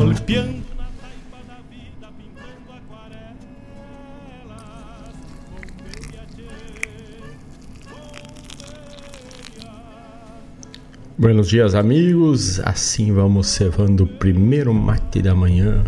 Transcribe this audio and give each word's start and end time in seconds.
golpeando 0.00 0.64
na 0.78 0.84
taipa 0.98 1.38
da 1.46 1.58
vida, 1.68 2.08
pintando 2.16 2.72
aquarelas. 2.72 3.36
Bombeia, 5.50 6.24
tchê, 6.34 6.48
bombeia. 7.90 9.68
Buenos 11.18 11.48
dias, 11.50 11.74
amigos. 11.74 12.60
Assim 12.60 13.12
vamos 13.12 13.48
cevando 13.48 14.04
o 14.04 14.06
primeiro 14.06 14.72
mate 14.72 15.20
da 15.20 15.34
manhã 15.34 15.84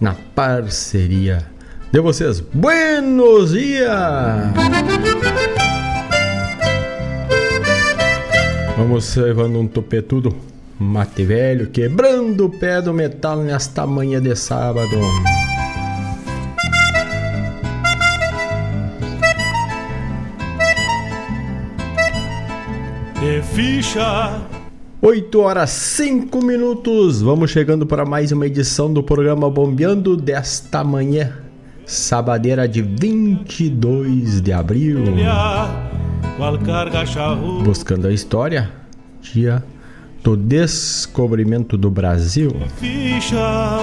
na 0.00 0.14
parceria 0.34 1.46
de 1.92 2.00
vocês. 2.00 2.40
Buenos 2.40 3.52
dias! 3.52 3.90
Vamos 8.76 9.14
levando 9.14 9.60
um 9.60 9.68
topetudo 9.68 10.34
mate 10.80 11.24
velho, 11.24 11.66
quebrando 11.66 12.46
o 12.46 12.50
pé 12.50 12.80
do 12.80 12.94
metal 12.94 13.42
nesta 13.42 13.86
manhã 13.86 14.20
de 14.20 14.34
sábado. 14.34 14.88
De 23.20 23.42
ficha 23.42 24.40
8 25.02 25.40
horas 25.40 25.68
5 25.68 26.42
minutos. 26.42 27.20
Vamos 27.20 27.50
chegando 27.50 27.84
para 27.86 28.06
mais 28.06 28.32
uma 28.32 28.46
edição 28.46 28.90
do 28.90 29.02
programa 29.02 29.50
Bombeando 29.50 30.16
desta 30.16 30.82
manhã, 30.82 31.36
sabadeira 31.84 32.66
de 32.66 32.80
22 32.80 34.40
de 34.40 34.50
abril. 34.50 35.04
Buscando 37.62 38.06
a 38.08 38.12
história, 38.12 38.70
dia 39.20 39.62
do 40.22 40.36
descobrimento 40.36 41.76
do 41.76 41.90
Brasil. 41.90 42.54
Ficha, 42.76 43.78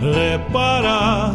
repara, 0.00 1.32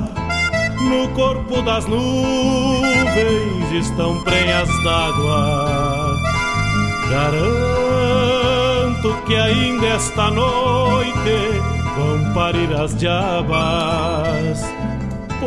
no 0.81 1.07
corpo 1.09 1.61
das 1.61 1.85
nuvens 1.87 3.71
estão 3.73 4.23
prenhas 4.23 4.69
d'água. 4.83 6.19
Garanto 7.09 9.21
que 9.25 9.35
ainda 9.35 9.87
esta 9.87 10.29
noite 10.29 11.61
vão 11.97 12.33
parir 12.33 12.71
as 12.73 12.95
diabas. 12.97 14.61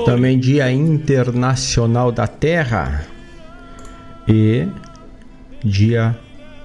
Também 0.05 0.39
Dia 0.39 0.71
Internacional 0.71 2.13
da 2.13 2.27
Terra 2.27 3.07
e 4.29 4.69
Dia 5.63 6.15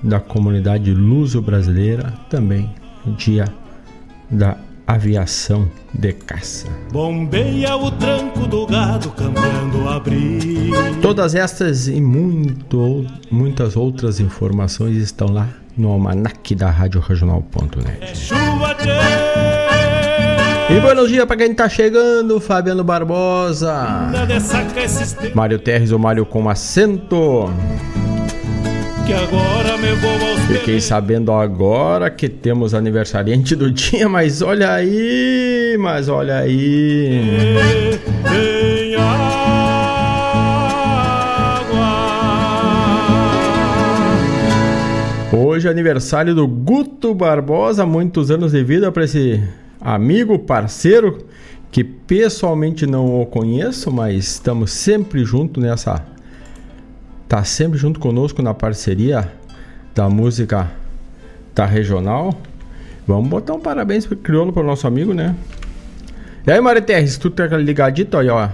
da 0.03 0.19
Comunidade 0.19 0.93
Luso-Brasileira, 0.93 2.13
também 2.29 2.69
Dia 3.17 3.45
da 4.29 4.57
Aviação 4.85 5.69
de 5.93 6.13
Caça. 6.13 6.67
Bombeia 6.91 7.75
o 7.75 7.91
tranco 7.91 8.47
do 8.47 8.65
gado 8.65 9.11
cambiando 9.11 9.87
abrigo. 9.87 10.73
Todas 11.01 11.35
estas 11.35 11.87
e 11.87 12.01
muito, 12.01 13.05
muitas 13.29 13.75
outras 13.75 14.19
informações 14.19 14.97
estão 14.97 15.27
lá 15.27 15.47
no 15.77 15.89
almanac 15.89 16.55
da 16.55 16.69
Rádio 16.69 17.01
Regional.net. 17.01 17.97
É 18.01 18.15
chuva 18.15 18.73
de... 18.75 18.89
E 20.75 20.79
buenos 20.79 21.09
dias 21.09 21.25
para 21.25 21.37
quem 21.37 21.53
tá 21.53 21.67
chegando, 21.67 22.39
Fabiano 22.39 22.83
Barbosa. 22.83 24.11
Mário 25.33 25.57
Terres, 25.57 25.91
o 25.91 25.97
Mário 25.97 26.25
com 26.25 26.47
acento. 26.47 27.51
Que 29.09 29.13
agora 29.15 29.75
me 29.75 29.91
vou 29.95 30.11
aos 30.11 30.39
Fiquei 30.41 30.79
sabendo 30.79 31.31
agora 31.31 32.11
que 32.11 32.29
temos 32.29 32.75
aniversariante 32.75 33.55
do 33.55 33.71
dia, 33.71 34.07
mas 34.07 34.43
olha 34.43 34.71
aí, 34.71 35.75
mas 35.79 36.07
olha 36.07 36.37
aí. 36.37 37.97
Tem 38.29 38.93
água. 38.93 39.39
Hoje 45.33 45.67
é 45.67 45.71
aniversário 45.71 46.35
do 46.35 46.47
Guto 46.47 47.15
Barbosa, 47.15 47.87
muitos 47.87 48.29
anos 48.29 48.51
de 48.51 48.63
vida 48.63 48.91
para 48.91 49.05
esse 49.05 49.43
amigo, 49.81 50.37
parceiro, 50.37 51.25
que 51.71 51.83
pessoalmente 51.83 52.85
não 52.85 53.19
o 53.19 53.25
conheço, 53.25 53.91
mas 53.91 54.33
estamos 54.33 54.71
sempre 54.71 55.25
juntos 55.25 55.63
nessa. 55.63 56.18
Tá 57.29 57.43
sempre 57.43 57.77
junto 57.77 57.99
conosco 57.99 58.41
na 58.41 58.55
parceria 58.55 59.31
da 59.93 60.09
música 60.09 60.71
da 61.53 61.63
regional. 61.63 62.33
Vamos 63.05 63.29
botar 63.29 63.53
um 63.53 63.59
parabéns 63.59 64.07
pro 64.07 64.17
crioulo 64.17 64.51
pro 64.51 64.63
nosso 64.63 64.87
amigo, 64.87 65.13
né? 65.13 65.35
E 66.47 66.51
aí, 66.51 66.59
Mário 66.59 66.81
Terres, 66.81 67.19
tu 67.19 67.29
tá 67.29 67.45
ligadito 67.45 68.17
aí, 68.17 68.29
ó. 68.29 68.49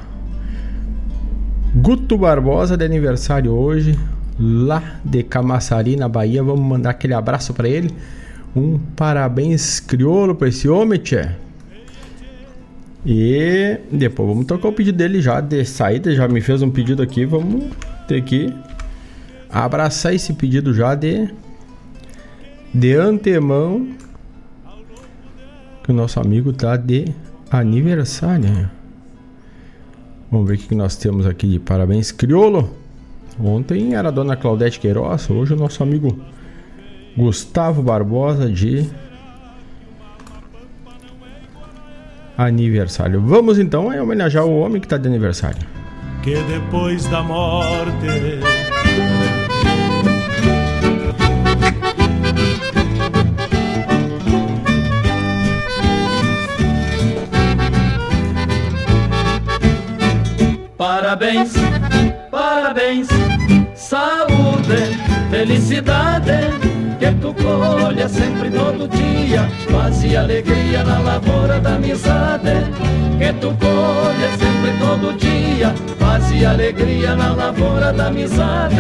Guto 1.74 2.18
Barbosa 2.18 2.76
de 2.76 2.84
aniversário 2.84 3.54
hoje, 3.54 3.98
lá 4.38 5.00
de 5.06 5.24
Camaçari, 5.24 5.96
na 5.96 6.10
Bahia. 6.10 6.44
Vamos 6.44 6.66
mandar 6.66 6.90
aquele 6.90 7.14
abraço 7.14 7.54
para 7.54 7.70
ele. 7.70 7.92
Um 8.54 8.78
parabéns 8.94 9.80
crioulo 9.80 10.36
pra 10.36 10.50
esse 10.50 10.68
homem, 10.68 11.00
tchê. 11.00 11.30
E 13.06 13.78
depois 13.90 14.28
vamos 14.28 14.46
tocar 14.46 14.68
o 14.68 14.74
pedido 14.74 14.98
dele 14.98 15.22
já 15.22 15.40
de 15.40 15.64
saída. 15.64 16.14
Já 16.14 16.28
me 16.28 16.42
fez 16.42 16.62
um 16.62 16.70
pedido 16.70 17.02
aqui. 17.02 17.24
Vamos 17.24 17.70
ter 18.08 18.22
que 18.24 18.54
abraçar 19.50 20.14
esse 20.14 20.34
pedido 20.34 20.74
já 20.74 20.96
de, 20.96 21.30
de 22.74 22.96
antemão. 22.96 23.88
Que 25.84 25.92
o 25.92 25.94
nosso 25.94 26.20
amigo 26.20 26.52
tá 26.52 26.76
de 26.78 27.06
aniversário. 27.52 28.70
Vamos 30.32 30.48
ver 30.48 30.56
o 30.56 30.58
que 30.58 30.76
nós 30.76 30.96
temos 30.96 31.26
aqui 31.26 31.48
de 31.48 31.60
parabéns, 31.60 32.12
crioulo. 32.12 32.76
Ontem 33.40 33.94
era 33.94 34.08
a 34.08 34.12
dona 34.12 34.36
Claudete 34.36 34.80
Queiroz, 34.80 35.30
hoje 35.30 35.54
o 35.54 35.58
nosso 35.58 35.84
amigo 35.84 36.18
Gustavo 37.16 37.84
Barbosa 37.84 38.50
de 38.50 38.90
aniversário. 42.38 43.22
Vamos 43.22 43.60
então 43.60 43.92
é 43.92 44.02
homenagear 44.02 44.46
o 44.46 44.60
homem 44.60 44.82
que 44.82 44.86
está 44.86 44.98
de 44.98 45.08
aniversário. 45.08 45.75
Que 46.26 46.42
depois 46.42 47.06
da 47.06 47.22
morte. 47.22 48.40
Parabéns, 60.76 61.54
parabéns, 62.32 63.08
saúde, 63.76 64.98
felicidade, 65.30 66.50
que 67.06 67.12
tu 67.22 67.34
colha 67.36 68.10
sempre 68.10 68.50
todo 68.50 68.88
dia, 68.88 69.48
paz 69.72 70.04
e 70.04 70.18
alegria 70.18 70.84
na 70.84 71.00
lavoura 71.00 71.60
da 71.60 71.76
amizade. 71.76 72.50
Que 73.20 73.32
tu 73.34 73.54
colha 73.60 74.30
sempre 74.40 74.72
todo 74.80 75.14
dia, 75.18 75.74
paz 76.00 76.32
e 76.32 76.44
alegria 76.44 77.16
na 77.16 77.32
lavoura 77.34 77.94
da 77.94 78.08
amizade. 78.08 78.76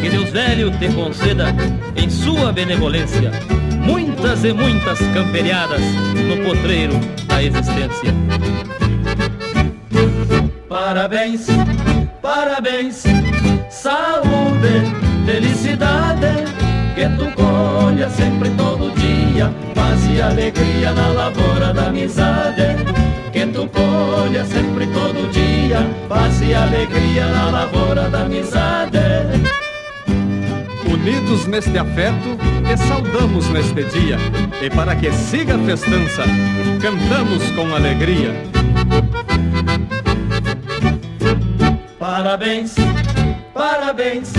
Que 0.00 0.08
Deus 0.08 0.30
velho 0.30 0.70
te 0.78 0.88
conceda, 0.94 1.46
em 1.96 2.08
sua 2.08 2.52
benevolência, 2.52 3.32
muitas 3.80 4.44
e 4.44 4.52
muitas 4.52 4.98
camperiadas 5.12 5.80
no 5.80 6.44
potreiro 6.44 6.94
da 7.26 7.42
existência. 7.42 8.14
Parabéns, 10.68 11.46
parabéns, 12.22 13.04
saúde, 13.68 15.03
felicidade, 15.24 16.44
que 16.94 17.08
tu 17.16 17.30
colha 17.34 18.08
sempre 18.10 18.50
todo 18.50 18.90
dia, 18.94 19.50
paz 19.74 20.06
e 20.08 20.20
alegria 20.20 20.92
na 20.92 21.08
lavoura 21.08 21.72
da 21.72 21.86
amizade. 21.86 22.76
Que 23.32 23.46
tu 23.46 23.68
colha 23.68 24.44
sempre 24.44 24.86
todo 24.88 25.30
dia, 25.32 25.78
paz 26.08 26.40
e 26.40 26.54
alegria 26.54 27.26
na 27.26 27.50
lavoura 27.50 28.08
da 28.08 28.22
amizade. 28.22 28.98
Unidos 30.86 31.46
neste 31.46 31.76
afeto, 31.76 32.38
te 32.64 32.76
saudamos 32.76 33.48
neste 33.48 33.82
dia, 33.84 34.16
e 34.62 34.70
para 34.70 34.94
que 34.94 35.10
siga 35.12 35.56
a 35.56 35.58
festança, 35.58 36.22
cantamos 36.80 37.50
com 37.50 37.74
alegria. 37.74 38.32
Parabéns, 41.98 42.76
parabéns, 43.52 44.32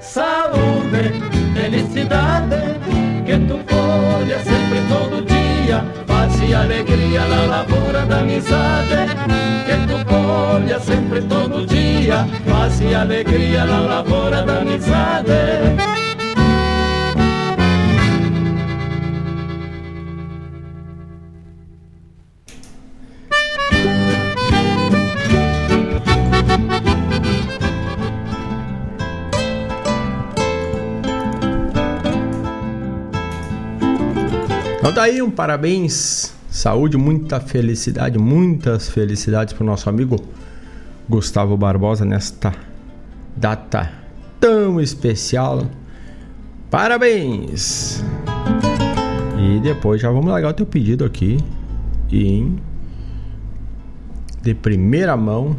saúde, 0.00 1.20
felicidade, 1.54 2.78
que 3.26 3.38
tu 3.46 3.58
colha 3.64 4.38
sempre 4.40 4.80
todo 4.88 5.24
dia, 5.24 5.84
paz 6.06 6.40
e 6.42 6.54
alegria 6.54 7.24
na 7.26 7.44
lavoura 7.46 8.06
da 8.06 8.18
amizade. 8.18 9.08
Que 9.66 9.76
tu 9.86 10.04
colha 10.06 10.78
sempre 10.80 11.22
todo 11.22 11.66
dia, 11.66 12.26
paz 12.48 12.80
e 12.80 12.94
alegria 12.94 13.64
na 13.64 13.80
lavoura 13.80 14.42
da 14.42 14.58
amizade. 14.58 16.03
Então 34.84 34.92
tá 34.92 35.08
um 35.24 35.30
parabéns, 35.30 36.34
saúde, 36.50 36.98
muita 36.98 37.40
felicidade, 37.40 38.18
muitas 38.18 38.86
felicidades 38.86 39.54
para 39.54 39.64
o 39.64 39.66
nosso 39.66 39.88
amigo 39.88 40.16
Gustavo 41.08 41.56
Barbosa 41.56 42.04
nesta 42.04 42.52
data 43.34 43.90
tão 44.38 44.78
especial. 44.78 45.66
Parabéns! 46.70 48.04
E 49.38 49.58
depois 49.60 50.02
já 50.02 50.10
vamos 50.10 50.30
largar 50.30 50.50
o 50.50 50.52
teu 50.52 50.66
pedido 50.66 51.06
aqui 51.06 51.38
em 52.12 52.58
de 54.42 54.52
primeira 54.52 55.16
mão 55.16 55.56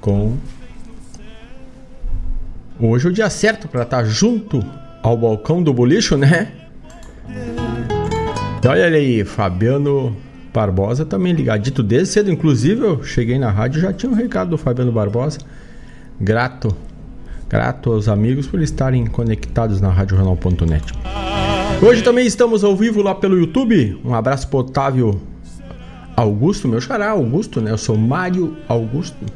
com 0.00 0.36
hoje 2.80 3.06
é 3.06 3.10
o 3.10 3.12
dia 3.12 3.30
certo 3.30 3.68
para 3.68 3.84
estar 3.84 3.98
tá 3.98 4.04
junto 4.04 4.60
ao 5.00 5.16
balcão 5.16 5.62
do 5.62 5.72
bolicho, 5.72 6.16
né? 6.16 6.61
Olha 8.68 8.86
aí, 8.86 9.24
Fabiano 9.24 10.16
Barbosa 10.52 11.04
também 11.04 11.32
ligadito 11.32 11.82
desde 11.82 12.08
cedo. 12.08 12.30
Inclusive, 12.30 12.80
eu 12.80 13.02
cheguei 13.02 13.38
na 13.38 13.50
rádio 13.50 13.78
e 13.78 13.82
já 13.82 13.92
tinha 13.92 14.10
um 14.10 14.14
recado 14.14 14.50
do 14.50 14.58
Fabiano 14.58 14.92
Barbosa. 14.92 15.38
Grato, 16.20 16.74
grato 17.48 17.92
aos 17.92 18.08
amigos 18.08 18.46
por 18.46 18.60
estarem 18.60 19.06
conectados 19.06 19.80
na 19.80 19.88
RádioJornal.net. 19.88 20.92
Hoje 21.82 22.02
também 22.02 22.26
estamos 22.26 22.62
ao 22.62 22.76
vivo 22.76 23.02
lá 23.02 23.14
pelo 23.14 23.36
YouTube. 23.36 23.98
Um 24.04 24.14
abraço 24.14 24.46
pro 24.48 24.60
Otávio 24.60 25.20
Augusto, 26.14 26.68
meu 26.68 26.80
xará, 26.80 27.10
Augusto, 27.10 27.60
né? 27.60 27.72
Eu 27.72 27.78
sou 27.78 27.96
Mário 27.96 28.56
Augusto. 28.68 29.26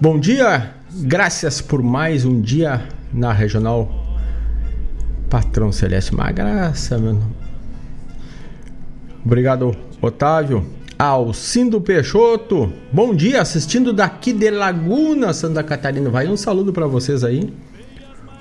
Bom 0.00 0.18
dia, 0.18 0.72
graças 0.90 1.60
por 1.60 1.82
mais 1.82 2.24
um 2.24 2.40
dia 2.40 2.82
na 3.12 3.32
Regional 3.32 4.09
Patrão 5.30 5.70
Celeste. 5.70 6.12
Uma 6.12 6.30
graça, 6.32 6.98
meu. 6.98 7.18
Obrigado, 9.24 9.74
Otávio. 10.02 10.66
Alcindo 10.98 11.80
Peixoto, 11.80 12.70
bom 12.92 13.14
dia, 13.14 13.40
assistindo 13.40 13.90
daqui 13.90 14.34
de 14.34 14.50
Laguna, 14.50 15.32
Santa 15.32 15.62
Catarina. 15.62 16.10
Vai 16.10 16.28
um 16.28 16.36
saludo 16.36 16.74
para 16.74 16.86
vocês 16.86 17.24
aí. 17.24 17.50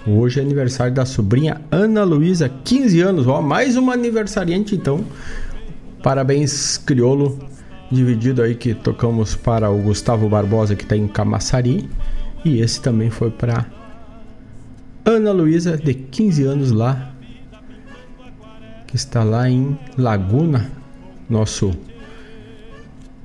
Hoje 0.05 0.41
é 0.41 0.43
aniversário 0.43 0.93
da 0.93 1.05
sobrinha 1.05 1.61
Ana 1.71 2.03
Luísa, 2.03 2.49
15 2.49 2.99
anos, 2.99 3.27
ó, 3.27 3.41
mais 3.41 3.77
uma 3.77 3.93
aniversariante 3.93 4.75
então. 4.75 5.05
Parabéns, 6.03 6.77
Criolo, 6.77 7.39
dividido 7.89 8.41
aí 8.41 8.55
que 8.55 8.73
tocamos 8.73 9.35
para 9.35 9.69
o 9.69 9.77
Gustavo 9.77 10.27
Barbosa 10.27 10.75
que 10.75 10.83
está 10.83 10.97
em 10.97 11.07
Camaçari 11.07 11.89
e 12.43 12.59
esse 12.59 12.81
também 12.81 13.09
foi 13.09 13.29
para 13.29 13.65
Ana 15.05 15.31
Luísa 15.31 15.77
de 15.77 15.93
15 15.93 16.43
anos 16.43 16.71
lá 16.71 17.13
que 18.87 18.95
está 18.95 19.23
lá 19.23 19.47
em 19.47 19.77
Laguna, 19.95 20.71
nosso 21.29 21.71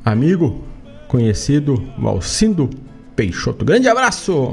amigo 0.05 0.63
conhecido 1.09 1.83
Malcindo 1.97 2.69
Peixoto. 3.17 3.65
Grande 3.65 3.89
abraço! 3.89 4.53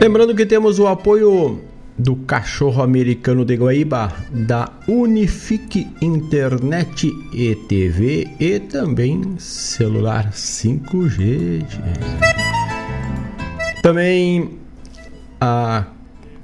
Lembrando 0.00 0.34
que 0.34 0.46
temos 0.46 0.78
o 0.78 0.86
apoio 0.86 1.60
do 1.98 2.14
cachorro 2.14 2.82
americano 2.82 3.44
de 3.44 3.56
Guaíba, 3.56 4.12
da 4.30 4.70
Unifique 4.86 5.88
Internet 6.00 7.12
e 7.32 7.54
TV 7.54 8.28
e 8.38 8.60
também 8.60 9.36
celular 9.38 10.30
5G. 10.30 11.64
Também 13.82 14.58
a 15.40 15.86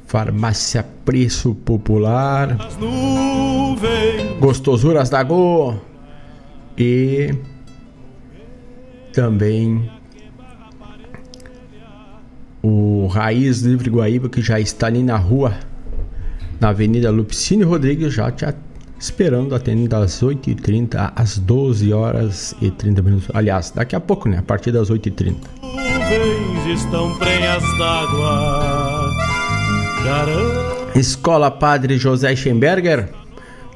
Farmácia 0.07 0.85
Preço 1.05 1.55
Popular, 1.55 2.57
Gostosuras 4.41 5.09
da 5.11 5.23
Go 5.23 5.81
e 6.77 7.35
também 9.13 9.89
o 12.65 13.07
Raiz 13.09 13.61
Livre 13.61 13.91
Guaíba, 13.91 14.31
que 14.31 14.41
já 14.41 14.59
está 14.59 14.87
ali 14.87 15.03
na 15.03 15.19
rua, 15.19 15.55
na 16.59 16.71
Avenida 16.71 17.11
Lupicínio 17.11 17.69
Rodrigues, 17.69 18.15
já 18.15 18.33
te 18.33 18.47
esperando, 18.99 19.55
atendendo 19.55 19.91
das 19.91 20.23
8h30 20.23 21.13
às 21.15 21.37
12 21.37 21.93
horas 21.93 22.57
e 22.63 22.71
30 22.71 23.03
minutos. 23.03 23.29
Aliás, 23.35 23.71
daqui 23.71 23.95
a 23.95 24.01
pouco, 24.01 24.31
né? 24.31 24.39
A 24.39 24.43
partir 24.43 24.73
das 24.73 24.91
8h30. 24.91 25.37
estão 26.73 27.15
prenhas 27.19 27.63
d'água. 27.77 29.11
Escola 30.97 31.51
Padre 31.51 31.99
José 31.99 32.35
Schemberger. 32.35 33.11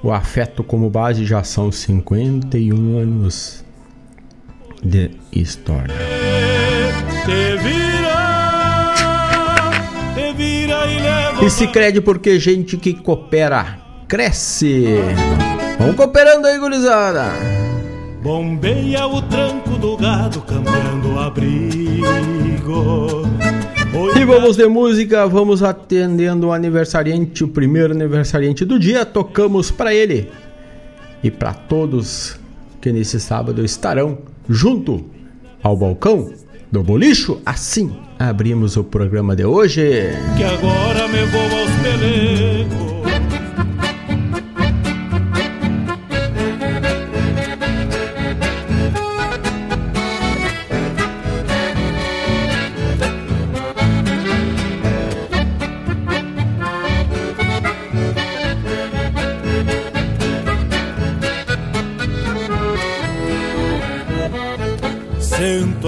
O 0.02 0.10
afeto 0.10 0.64
como 0.64 0.88
base 0.88 1.26
já 1.26 1.44
são 1.44 1.70
51 1.70 2.98
anos 2.98 3.62
de 4.82 5.10
história. 5.32 5.94
E 11.40 11.48
se 11.48 11.68
crede 11.68 12.00
porque 12.00 12.38
gente 12.38 12.76
que 12.76 12.94
coopera 12.94 13.78
cresce. 14.08 14.96
Vamos 15.78 15.94
cooperando 15.94 16.46
aí, 16.46 16.58
gurizada. 16.58 17.26
Bombeia 18.22 19.06
o 19.06 19.22
tranco 19.22 19.70
do 19.78 19.96
gado, 19.96 20.40
cambiando 20.42 21.14
o 21.14 21.18
abrigo. 21.20 22.08
E 24.16 24.24
vamos 24.24 24.56
de 24.56 24.66
música, 24.66 25.26
vamos 25.28 25.62
atendendo 25.62 26.48
o 26.48 26.52
aniversariante, 26.52 27.44
o 27.44 27.48
primeiro 27.48 27.94
aniversariante 27.94 28.64
do 28.64 28.78
dia. 28.78 29.06
Tocamos 29.06 29.70
para 29.70 29.94
ele 29.94 30.28
e 31.22 31.30
para 31.30 31.54
todos 31.54 32.38
que 32.80 32.92
nesse 32.92 33.20
sábado 33.20 33.64
estarão 33.64 34.18
junto 34.48 35.04
ao 35.62 35.76
balcão 35.76 36.32
do 36.70 36.82
bolicho. 36.82 37.40
Assim 37.44 37.90
abrimos 38.18 38.76
o 38.76 38.84
programa 38.84 39.34
de 39.36 39.44
hoje. 39.44 40.10
Que 40.36 40.44
agora 40.44 41.08
me 41.08 41.24
vou 41.26 41.42
aos 41.42 41.70
pelegos. 41.82 42.37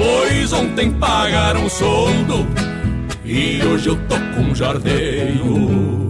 Pois 0.00 0.50
ontem 0.54 0.90
pagaram 0.92 1.68
soldo 1.68 2.46
e 3.22 3.62
hoje 3.62 3.90
eu 3.90 3.96
tô 4.08 4.14
com 4.34 4.54
jardeio. 4.54 6.09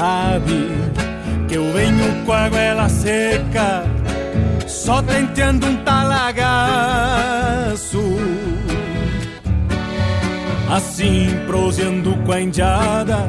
Sabe 0.00 0.66
que 1.46 1.56
eu 1.56 1.70
venho 1.74 2.24
com 2.24 2.32
a 2.32 2.48
goela 2.48 2.88
seca, 2.88 3.84
só 4.66 5.02
tenteando 5.02 5.66
um 5.66 5.76
talagaço. 5.84 6.96
Assim, 10.70 11.28
proseando 11.46 12.16
com 12.24 12.32
a 12.32 12.40
indiada, 12.40 13.28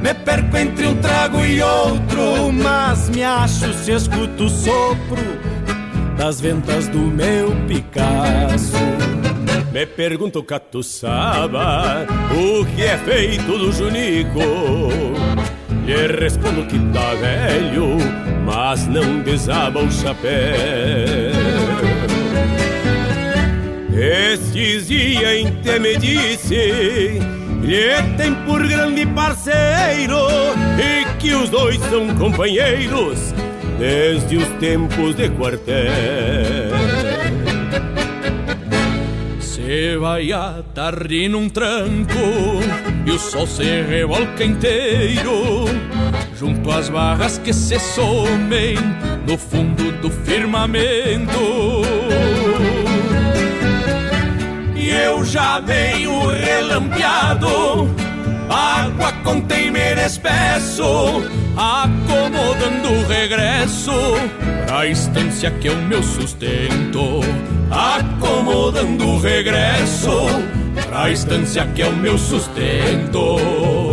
me 0.00 0.14
perco 0.14 0.56
entre 0.56 0.86
um 0.86 0.94
trago 0.96 1.44
e 1.44 1.60
outro, 1.60 2.52
mas 2.52 3.10
me 3.10 3.24
acho 3.24 3.72
se 3.72 3.90
escuto 3.90 4.44
o 4.44 4.48
sopro 4.48 5.18
das 6.16 6.40
ventas 6.40 6.86
do 6.86 6.98
meu 7.00 7.50
Picasso. 7.66 8.76
Me 9.72 9.84
pergunto, 9.86 10.40
catuçaba, 10.44 12.06
o 12.30 12.64
que 12.76 12.82
é 12.82 12.96
feito 12.98 13.58
do 13.58 13.72
Junico? 13.72 15.41
Lhe 15.84 16.06
respondo 16.20 16.64
que 16.66 16.78
tá 16.92 17.14
velho, 17.14 17.96
mas 18.44 18.86
não 18.86 19.20
desaba 19.20 19.80
o 19.80 19.90
chapéu. 19.90 20.32
Estes 23.94 24.88
dias 24.88 25.22
em 25.22 25.80
me 25.80 25.96
disse 25.96 27.20
lhe 27.62 28.02
tem 28.16 28.34
por 28.44 28.66
grande 28.66 29.06
parceiro 29.06 30.18
e 30.78 31.04
que 31.18 31.32
os 31.34 31.48
dois 31.48 31.78
são 31.88 32.14
companheiros 32.16 33.32
desde 33.78 34.36
os 34.36 34.48
tempos 34.58 35.14
de 35.14 35.28
quartel. 35.30 35.92
Se 39.40 39.96
vai 39.98 40.32
a 40.32 40.62
tarde 40.74 41.28
num 41.28 41.48
tranco 41.48 42.60
e 43.04 43.10
o 43.10 43.18
sol 43.18 43.46
se 43.46 43.82
revolca 43.82 44.44
inteiro 44.44 45.64
junto 46.36 46.70
às 46.70 46.88
barras 46.88 47.38
que 47.38 47.52
se 47.52 47.78
somem 47.78 48.76
no 49.26 49.36
fundo 49.38 49.92
do 50.00 50.10
firmamento. 50.10 51.82
E 54.74 54.90
eu 54.90 55.24
já 55.24 55.60
venho 55.60 56.26
relampeado, 56.28 57.94
água 58.48 59.12
com 59.24 59.40
temer 59.40 59.98
espesso, 59.98 61.22
acomodando 61.56 62.92
o 62.92 63.06
regresso 63.06 63.92
pra 64.66 64.86
estância 64.86 65.50
que 65.50 65.68
é 65.68 65.72
o 65.72 65.76
meu 65.76 66.02
sustento 66.02 67.20
acomodando 67.72 69.08
o 69.08 69.18
regresso 69.18 70.10
pra 70.92 71.10
estância 71.10 71.66
que 71.74 71.80
é 71.80 71.86
o 71.86 71.96
meu 71.96 72.18
sustento. 72.18 73.91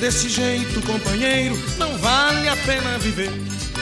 Desse 0.00 0.28
jeito, 0.28 0.82
companheiro, 0.82 1.58
não 1.78 1.96
vale 1.98 2.48
a 2.48 2.56
pena 2.58 2.98
viver. 2.98 3.32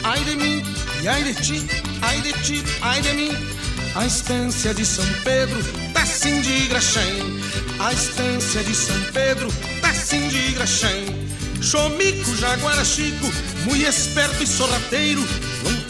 Ai 0.05 0.23
de 0.25 0.37
mim, 0.37 0.63
e 1.03 1.09
ai 1.09 1.25
de 1.25 1.35
ti, 1.35 1.67
ai 2.01 2.21
de 2.21 2.33
ti, 2.35 2.65
ai 2.81 3.01
de 3.01 3.13
mim. 3.15 3.31
A 3.97 4.07
estância 4.07 4.73
de 4.73 4.87
São 4.87 5.05
Pedro 5.25 5.59
tá 5.93 6.03
assim 6.03 6.41
de 6.41 6.67
graxém. 6.69 7.41
A 7.81 7.93
estância 7.93 8.63
de 8.63 8.75
São 8.75 9.01
Pedro 9.13 9.49
tá 9.81 9.91
assim 9.91 10.29
de 10.29 10.53
graxém. 10.53 11.29
Chomico, 11.61 12.37
jaguara 12.37 12.85
chico, 12.85 13.31
muito 13.65 13.85
esperto 13.85 14.43
e 14.43 14.47
sorrateiro, 14.47 15.23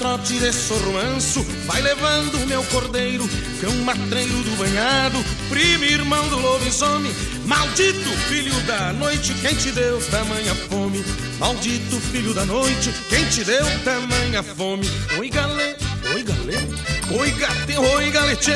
trote 0.04 0.38
de 0.38 0.52
sormanso, 0.52 1.42
vai 1.64 1.80
levando 1.80 2.34
o 2.34 2.46
meu 2.46 2.62
cordeiro, 2.64 3.26
cão 3.58 3.74
matreiro 3.76 4.36
do 4.42 4.54
banhado, 4.58 5.16
primo 5.48 5.82
irmão 5.82 6.28
do 6.28 6.38
lobisomem. 6.38 7.10
Maldito 7.46 8.10
filho 8.28 8.52
da 8.66 8.92
noite, 8.92 9.32
quem 9.40 9.54
te 9.54 9.70
deu 9.70 9.98
tamanha 10.10 10.54
fome? 10.68 11.02
Maldito 11.38 11.98
filho 12.12 12.34
da 12.34 12.44
noite, 12.44 12.92
quem 13.08 13.24
te 13.30 13.44
deu 13.44 13.64
tamanha 13.82 14.42
fome? 14.42 14.86
Oi, 15.18 15.30
galê, 15.30 15.74
oi, 16.12 16.22
galê, 16.22 17.18
oi, 17.18 17.30
gate, 17.30 17.78
oi, 17.78 18.10
galete. 18.10 18.52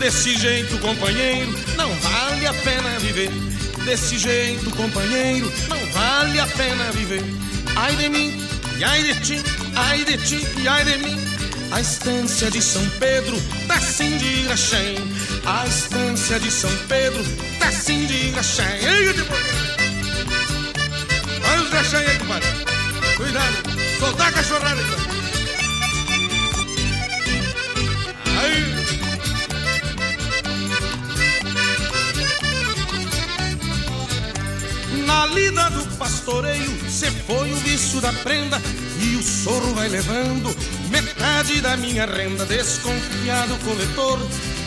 Desse 0.00 0.36
jeito, 0.36 0.78
companheiro, 0.78 1.52
não 1.76 1.94
vale 1.94 2.44
a 2.44 2.54
pena 2.54 2.98
viver. 2.98 3.30
Desse 3.84 4.18
jeito, 4.18 4.68
companheiro, 4.72 5.48
não 5.68 5.78
vale 5.92 6.40
a 6.40 6.46
pena 6.48 6.90
viver. 6.90 7.22
Ai 7.76 7.94
de 7.94 8.08
mim, 8.08 8.47
e 8.78 8.84
ai 8.84 9.02
de 9.02 9.14
ti, 9.20 9.42
ai 9.74 10.04
de 10.04 10.16
ti 10.18 10.46
e 10.62 10.68
ai 10.68 10.84
de 10.84 10.98
mim. 10.98 11.18
A 11.70 11.80
estância 11.80 12.50
de 12.50 12.62
São 12.62 12.88
Pedro 12.98 13.36
tá 13.66 13.80
sim 13.80 14.16
de 14.16 14.26
Iracém. 14.44 14.96
A 15.44 15.66
estância 15.66 16.38
de 16.40 16.50
São 16.50 16.70
Pedro 16.88 17.22
tá 17.58 17.70
sim 17.72 18.06
de 18.06 18.28
Iracém. 18.28 18.66
Olha 21.50 21.62
os 21.62 21.70
Iracém 21.70 22.06
aí, 22.06 22.18
compadre. 22.18 22.48
Cuidado, 23.16 23.56
soltar 23.98 24.28
a 24.28 24.32
cachorrada 24.32 24.80
aí, 28.40 29.07
Na 35.08 35.24
lida 35.24 35.70
do 35.70 35.86
pastoreio, 35.96 36.70
cê 36.86 37.10
foi 37.26 37.50
o 37.50 37.56
vício 37.56 37.98
da 37.98 38.12
prenda 38.12 38.60
e 39.00 39.16
o 39.16 39.22
soro 39.22 39.72
vai 39.74 39.88
levando 39.88 40.54
metade 40.90 41.62
da 41.62 41.78
minha 41.78 42.04
renda. 42.04 42.44
Desconfiado 42.44 43.56
coletor, 43.64 44.18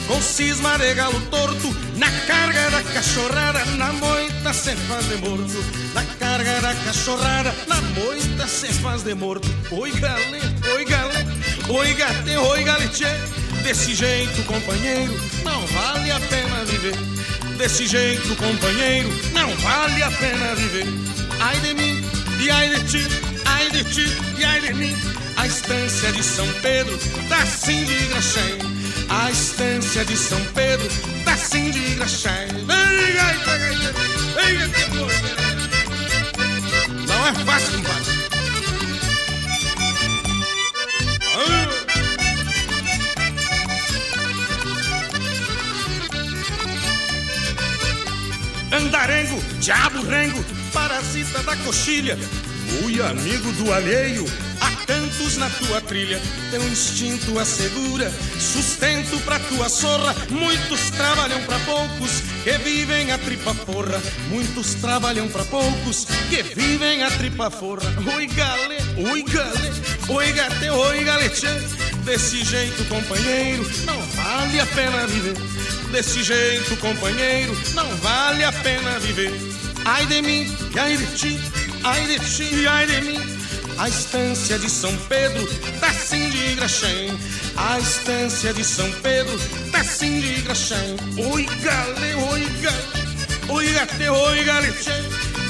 com 0.07 0.19
cisma 0.19 0.79
de 0.79 0.95
galo 0.95 1.21
torto, 1.29 1.75
na 1.95 2.09
carga 2.25 2.71
da 2.71 2.81
cachorrada, 2.81 3.63
na 3.77 3.93
moita 3.93 4.51
cê 4.51 4.75
faz 4.75 5.05
de 5.09 5.17
morto. 5.17 5.63
Na 5.93 6.03
carga 6.17 6.59
da 6.59 6.73
cachorrada, 6.73 7.55
na 7.67 7.79
moita 7.79 8.47
cê 8.47 8.73
faz 8.73 9.03
de 9.03 9.13
morto. 9.13 9.47
Oi 9.69 9.91
galê, 9.91 10.41
oi 10.73 10.85
galê, 10.85 11.23
oi 11.69 11.93
gate, 11.93 12.35
oi 12.35 12.63
galete. 12.63 13.05
Desse 13.61 13.93
jeito, 13.93 14.41
companheiro, 14.47 15.13
não 15.43 15.67
vale 15.67 16.09
a 16.09 16.19
pena 16.19 16.65
viver. 16.65 17.20
Desse 17.61 17.85
jeito, 17.85 18.35
companheiro, 18.37 19.07
não 19.33 19.55
vale 19.57 20.01
a 20.01 20.09
pena 20.09 20.55
viver. 20.55 20.87
Ai 21.39 21.59
de 21.59 21.75
mim, 21.75 22.03
e 22.39 22.49
ai 22.49 22.69
de 22.69 22.83
ti, 22.85 23.07
ai 23.45 23.69
de 23.69 23.83
ti, 23.83 24.07
e 24.39 24.43
ai 24.43 24.61
de 24.61 24.73
mim. 24.73 24.95
A 25.37 25.45
estância 25.45 26.11
de 26.11 26.23
São 26.23 26.47
Pedro 26.63 26.97
tá 27.29 27.37
assim 27.37 27.85
de 27.85 28.07
graxém. 28.07 28.57
A 29.09 29.29
estância 29.29 30.03
de 30.03 30.17
São 30.17 30.43
Pedro 30.55 30.87
tá 31.23 31.33
assim 31.33 31.69
de 31.69 31.81
graxém. 31.97 32.47
Não 37.07 37.27
é 37.27 37.33
fácil, 37.45 37.73
compadre. 37.77 38.10
Diabo 49.59 50.03
rengo, 50.03 50.43
parasita 50.73 51.43
da 51.43 51.55
coxilha, 51.57 52.17
fui 52.67 53.01
amigo 53.01 53.51
do 53.53 53.71
alheio, 53.73 54.25
há 54.59 54.71
tantos 54.85 55.37
na 55.37 55.49
tua 55.49 55.81
trilha, 55.81 56.21
teu 56.49 56.61
instinto 56.67 57.39
assegura 57.39 58.11
sustento 58.39 59.19
pra 59.23 59.39
tua 59.39 59.69
sorra. 59.69 60.15
Muitos 60.29 60.89
trabalham 60.91 61.41
pra 61.43 61.59
poucos 61.59 62.21
que 62.43 62.57
vivem 62.57 63.11
a 63.11 63.17
tripa 63.17 63.53
forra. 63.53 64.01
Muitos 64.29 64.73
trabalham 64.75 65.27
pra 65.29 65.43
poucos 65.45 66.05
que 66.29 66.43
vivem 66.43 67.03
a 67.03 67.11
tripa 67.11 67.49
forra. 67.49 67.93
Oi, 68.15 68.27
gale, 68.27 68.77
oi, 69.11 69.23
gale, 69.23 69.71
oi, 70.09 70.31
gate, 70.33 70.69
oi, 70.69 71.03
galete. 71.03 71.47
Desse 72.03 72.43
jeito, 72.43 72.83
companheiro, 72.85 73.63
não 73.85 74.01
vale 74.01 74.59
a 74.59 74.65
pena 74.65 75.07
viver. 75.07 75.80
Desse 75.91 76.23
jeito, 76.23 76.77
companheiro, 76.77 77.55
não 77.73 77.87
vale 77.97 78.45
a 78.45 78.51
pena 78.51 78.97
viver. 78.99 79.33
Ai 79.83 80.05
de 80.05 80.21
mim, 80.21 80.57
e 80.73 80.79
ai 80.79 80.95
de 80.95 81.05
ti, 81.17 81.39
ai 81.83 82.05
de 82.07 82.19
ti, 82.19 82.55
e 82.55 82.65
ai 82.65 82.87
de 82.87 83.01
mim. 83.01 83.19
A 83.77 83.89
estância 83.89 84.57
de 84.57 84.69
São 84.69 84.95
Pedro 85.09 85.45
tá 85.81 85.91
sim 85.91 86.29
de 86.29 86.55
graxém. 86.55 87.11
A 87.57 87.77
estância 87.77 88.53
de 88.53 88.63
São 88.63 88.89
Pedro 89.01 89.37
tá 89.71 89.83
sim 89.83 90.21
de 90.21 90.41
graxém. 90.41 90.95
Oi, 91.17 91.45
gale, 91.61 92.13
oi, 92.31 92.47
gale, 92.61 93.49
oi, 93.49 93.73
gate, 93.73 94.07
oi, 94.07 94.43
galete. 94.45 94.91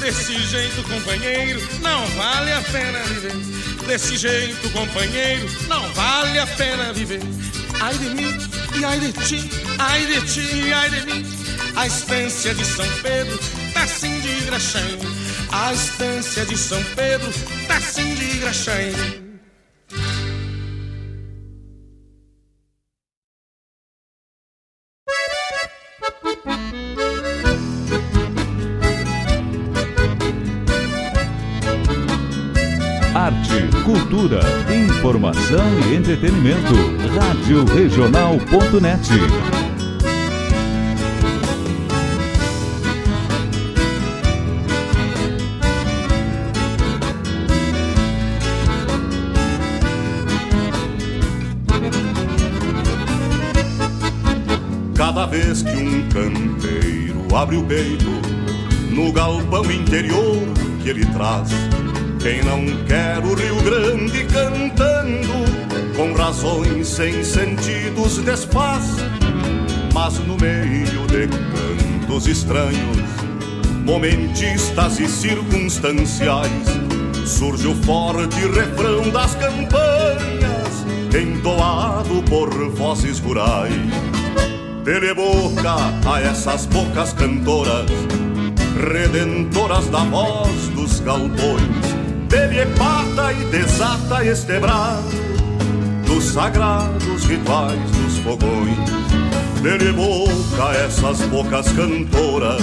Desse 0.00 0.36
jeito, 0.46 0.82
companheiro, 0.88 1.60
não 1.80 2.04
vale 2.16 2.52
a 2.52 2.60
pena 2.62 2.98
viver. 3.04 3.36
Desse 3.86 4.16
jeito, 4.16 4.68
companheiro, 4.70 5.48
não 5.68 5.92
vale 5.92 6.38
a 6.40 6.46
pena 6.46 6.92
viver. 6.92 7.20
Ai 7.82 7.98
de 7.98 8.10
mim, 8.10 8.38
e 8.78 8.84
ai 8.84 9.00
de 9.00 9.12
ti, 9.12 9.50
ai 9.76 10.06
de 10.06 10.20
ti, 10.20 10.68
e 10.68 10.72
ai 10.72 10.88
de 10.88 11.04
mim. 11.04 11.26
A 11.74 11.84
estância 11.84 12.54
de 12.54 12.64
São 12.64 12.86
Pedro 13.02 13.36
tá 13.74 13.84
sim 13.88 14.20
de 14.20 14.44
graxém. 14.44 14.98
A 15.50 15.72
estância 15.72 16.46
de 16.46 16.56
São 16.56 16.80
Pedro 16.94 17.28
tá 17.66 17.80
sim 17.80 18.14
de 18.14 18.38
graxém. 18.38 18.92
Arte, 33.12 33.82
cultura, 33.84 34.40
informação 35.12 35.78
e 35.90 35.96
entretenimento. 35.96 36.74
Rádio 37.14 37.64
Regional.net. 37.66 39.10
Cada 54.94 55.26
vez 55.26 55.62
que 55.62 55.76
um 55.76 56.08
campeiro 56.08 57.36
abre 57.36 57.56
o 57.56 57.64
peito 57.64 58.10
no 58.90 59.12
galpão 59.12 59.70
interior 59.70 60.48
que 60.82 60.88
ele 60.88 61.04
traz, 61.06 61.50
quem 62.22 62.40
não 62.44 62.64
quer 62.86 63.18
o 63.18 63.34
Rio 63.34 63.60
Grande 63.62 64.24
cantando 64.26 65.32
com 65.96 66.12
razões 66.12 66.86
sem 66.86 67.24
sentidos 67.24 68.18
desfaz, 68.18 68.84
mas 69.92 70.18
no 70.20 70.36
meio 70.36 71.04
de 71.08 71.26
cantos 71.26 72.28
estranhos, 72.28 72.96
momentistas 73.84 75.00
e 75.00 75.08
circunstanciais, 75.08 76.52
surge 77.26 77.66
o 77.66 77.74
forte 77.82 78.38
refrão 78.54 79.10
das 79.10 79.34
campanhas, 79.34 80.86
entoado 81.20 82.22
por 82.22 82.48
vozes 82.70 83.18
rurais. 83.18 83.74
Dele 84.84 85.12
boca 85.12 85.74
a 86.06 86.20
essas 86.20 86.66
bocas 86.66 87.12
cantoras, 87.12 87.90
redentoras 88.92 89.88
da 89.88 90.04
voz 90.04 90.68
dos 90.68 91.00
galpões. 91.00 91.91
Dele 92.32 92.64
pata 92.78 93.30
e 93.30 93.44
desata 93.50 94.24
este 94.24 94.58
brado 94.58 95.04
dos 96.06 96.24
sagrados 96.24 97.24
rituais 97.26 97.78
dos 97.90 98.16
fogões. 98.20 98.78
Dele 99.60 99.92
boca 99.92 100.72
essas 100.82 101.20
bocas 101.28 101.70
cantoras, 101.72 102.62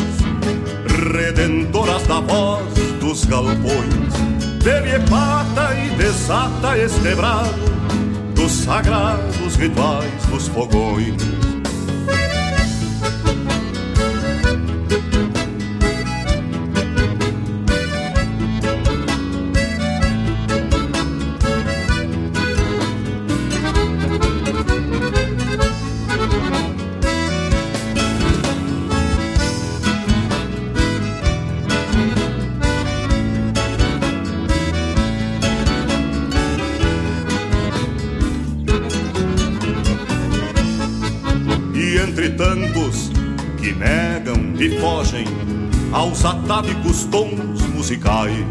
redentoras 1.14 2.02
da 2.08 2.20
voz 2.20 2.74
dos 3.00 3.26
galpões. 3.26 4.64
Dele 4.64 5.00
pata 5.08 5.76
e 5.76 5.96
desata 5.98 6.76
este 6.76 7.14
brado 7.14 7.54
dos 8.34 8.52
sagrados 8.52 9.56
rituais 9.56 10.26
dos 10.32 10.48
fogões. 10.48 11.49
Tons 47.10 47.62
musicais, 47.74 48.46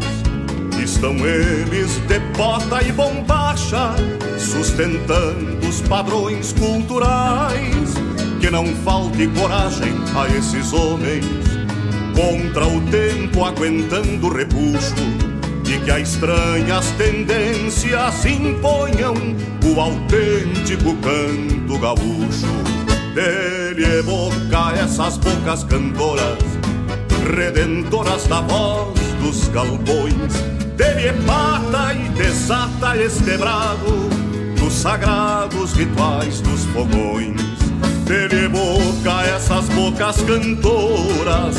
estão 0.83 1.13
eles 1.25 1.97
de 2.07 2.19
bota 2.37 2.83
e 2.83 2.91
bombacha, 2.91 3.95
sustentando 4.37 5.67
os 5.67 5.81
padrões 5.81 6.53
culturais. 6.53 7.93
Que 8.39 8.49
não 8.49 8.65
falte 8.85 9.27
coragem 9.27 9.93
a 10.15 10.27
esses 10.27 10.71
homens, 10.71 11.25
contra 12.15 12.65
o 12.65 12.81
tempo 12.89 13.43
aguentando 13.43 14.29
repuxo, 14.29 14.95
e 15.65 15.77
que 15.79 15.91
a 15.91 15.99
estranhas 15.99 16.91
tendências 16.91 18.25
imponham 18.25 19.13
o 19.63 19.79
autêntico 19.79 20.95
canto 20.97 21.77
gaúcho. 21.79 22.47
Dele 23.13 23.85
evoca 23.99 24.73
essas 24.81 25.17
bocas 25.17 25.63
cantoras, 25.65 26.37
redentoras 27.35 28.25
da 28.27 28.41
voz 28.41 28.99
dos 29.21 29.47
galpões. 29.49 30.33
Dele 30.75 31.13
pata 31.25 31.93
e 31.93 32.09
desata 32.09 32.97
este 32.97 33.37
brado 33.37 34.09
dos 34.57 34.73
sagrados 34.73 35.73
rituais 35.73 36.41
dos 36.41 36.65
fogões. 36.65 37.41
Dele 38.05 38.45
evoca 38.45 39.23
essas 39.35 39.65
bocas 39.69 40.17
cantoras, 40.21 41.55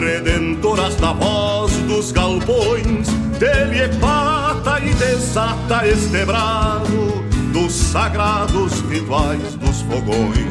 redentoras 0.00 0.96
da 0.96 1.12
voz 1.12 1.72
dos 1.88 2.12
galpões. 2.12 3.08
Dele 3.38 3.88
pata 4.00 4.80
e 4.80 4.92
desata 4.94 5.86
este 5.86 6.24
brado 6.24 7.24
dos 7.52 7.72
sagrados 7.72 8.80
rituais 8.90 9.54
dos 9.54 9.80
fogões. 9.82 10.47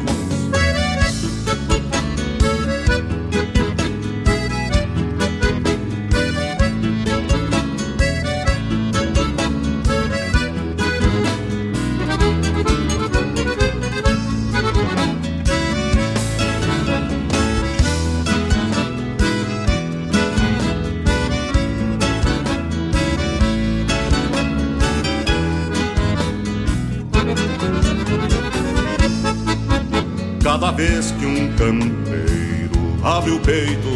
Abre 33.18 33.32
o 33.32 33.40
peito 33.40 33.88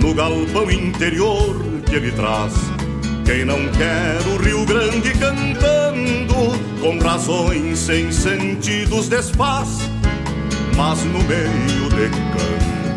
no 0.00 0.14
galpão 0.14 0.70
interior 0.70 1.62
que 1.84 1.94
ele 1.94 2.10
traz. 2.12 2.54
Quem 3.26 3.44
não 3.44 3.58
quer 3.72 4.18
o 4.32 4.42
Rio 4.42 4.64
Grande 4.64 5.12
cantando, 5.12 6.58
com 6.80 6.98
razões 6.98 7.78
sem 7.78 8.10
sentidos 8.10 9.10
desfaz, 9.10 9.80
mas 10.74 11.04
no 11.04 11.22
meio 11.24 11.90
de 11.90 12.08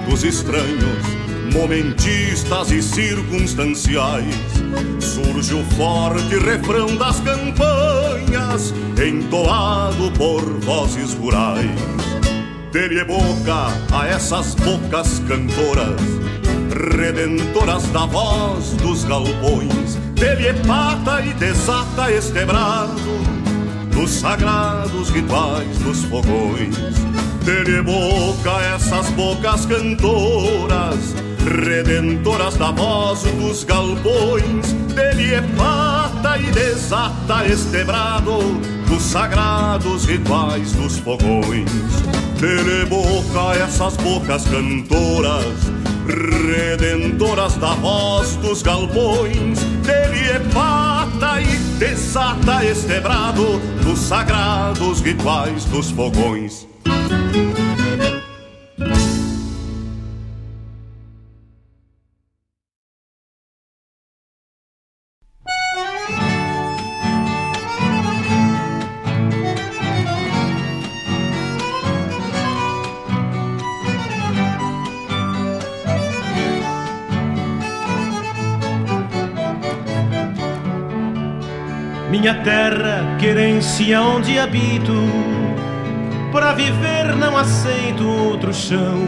cantos 0.05 0.23
estranhos, 0.23 1.03
momentistas 1.53 2.71
e 2.71 2.81
circunstanciais, 2.81 4.35
surge 4.97 5.55
o 5.55 5.65
forte 5.75 6.37
refrão 6.37 6.95
das 6.95 7.19
campanhas, 7.19 8.73
entoado 8.97 10.09
por 10.11 10.41
vozes 10.61 11.13
rurais. 11.15 11.98
Dele 12.71 13.03
boca 13.03 13.73
a 13.91 14.07
essas 14.07 14.53
bocas 14.53 15.19
cantoras, 15.27 15.99
redentoras 16.95 17.83
da 17.87 18.05
voz 18.05 18.73
dos 18.73 19.05
galpões. 19.05 19.95
Dele 20.13 20.53
pata 20.67 21.19
e 21.21 21.33
desata 21.33 22.11
este 22.11 22.45
brado, 22.45 22.93
dos 23.91 24.11
sagrados 24.11 25.09
rituais 25.09 25.79
dos 25.79 26.03
fogões. 26.05 26.75
Dele 27.43 27.81
boca 27.81 28.61
essas 28.75 29.09
bocas 29.11 29.65
cantoras, 29.65 31.15
redentoras 31.65 32.55
da 32.55 32.69
voz 32.69 33.23
dos 33.23 33.63
galpões. 33.63 34.75
É 34.95 35.41
pata 35.57 36.37
e 36.37 36.51
desata 36.51 37.45
este 37.45 37.83
brado, 37.83 38.39
dos 38.87 39.01
sagrados 39.01 40.05
rituais 40.05 40.73
dos 40.73 40.97
fogões. 40.99 42.08
Dele 42.39 42.85
boca 42.85 43.53
essas 43.57 43.97
bocas 43.97 44.45
cantoras, 44.45 45.43
redentoras 46.07 47.55
da 47.55 47.73
voz 47.73 48.37
dos 48.37 48.61
galpões. 48.61 49.59
Dele 49.83 50.29
é 50.29 50.39
pata 50.53 51.41
e 51.41 51.57
desata 51.77 52.63
este 52.63 52.97
brado, 53.01 53.59
dos 53.83 53.99
sagrados 53.99 55.01
rituais 55.01 55.65
dos 55.65 55.91
fogões. 55.91 56.68
Minha 82.29 82.43
terra, 82.43 83.17
querência 83.17 83.99
onde 83.99 84.37
habito, 84.37 84.93
para 86.31 86.53
viver 86.53 87.15
não 87.15 87.35
aceito 87.35 88.07
outro 88.07 88.53
chão. 88.53 88.99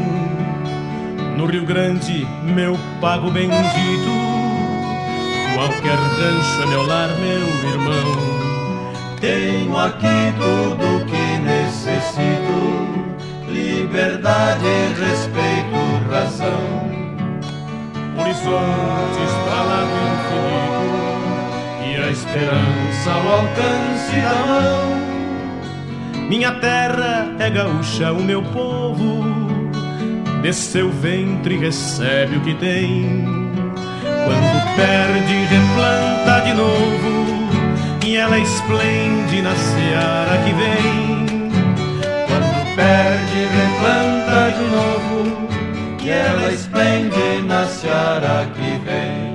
No 1.37 1.45
Rio 1.45 1.63
Grande, 1.63 2.27
meu 2.43 2.75
pago 2.99 3.29
bendito, 3.29 4.11
qualquer 5.53 5.99
rancho 5.99 6.63
é 6.63 6.65
meu 6.65 6.87
lar, 6.87 7.09
meu 7.09 7.69
irmão. 7.71 8.17
Tenho 9.19 9.77
aqui 9.77 10.33
tudo 10.39 11.05
que 11.05 11.37
necessito: 11.43 13.13
liberdade, 13.47 14.65
respeito, 14.99 16.09
razão. 16.09 16.89
Horizontes 18.17 19.31
para 19.45 19.61
lá 19.61 19.83
do 19.83 20.07
infinito 20.09 20.80
esperança 22.11 23.11
ao 23.11 23.39
alcance 23.39 24.15
da 24.21 24.45
mão. 24.45 25.01
Minha 26.29 26.51
terra 26.53 27.35
é 27.39 27.49
gaúcha, 27.49 28.11
o 28.11 28.21
meu 28.21 28.43
povo, 28.43 29.25
de 30.41 30.53
seu 30.53 30.89
ventre 30.91 31.57
recebe 31.57 32.37
o 32.37 32.41
que 32.41 32.53
tem. 32.55 33.25
Quando 34.25 34.75
perde, 34.75 35.45
replanta 35.45 36.41
de 36.45 36.53
novo, 36.53 37.25
e 38.05 38.15
ela 38.17 38.37
esplende 38.39 39.41
na 39.41 39.55
seara 39.55 40.37
que 40.43 40.53
vem. 40.53 41.49
Quando 42.27 42.75
perde, 42.75 43.47
replanta 43.59 44.51
de 44.57 44.63
novo, 44.69 45.47
e 46.03 46.09
ela 46.09 46.51
esplende 46.51 47.41
na 47.47 47.65
seara 47.65 48.47
que 48.55 48.85
vem. 48.85 49.30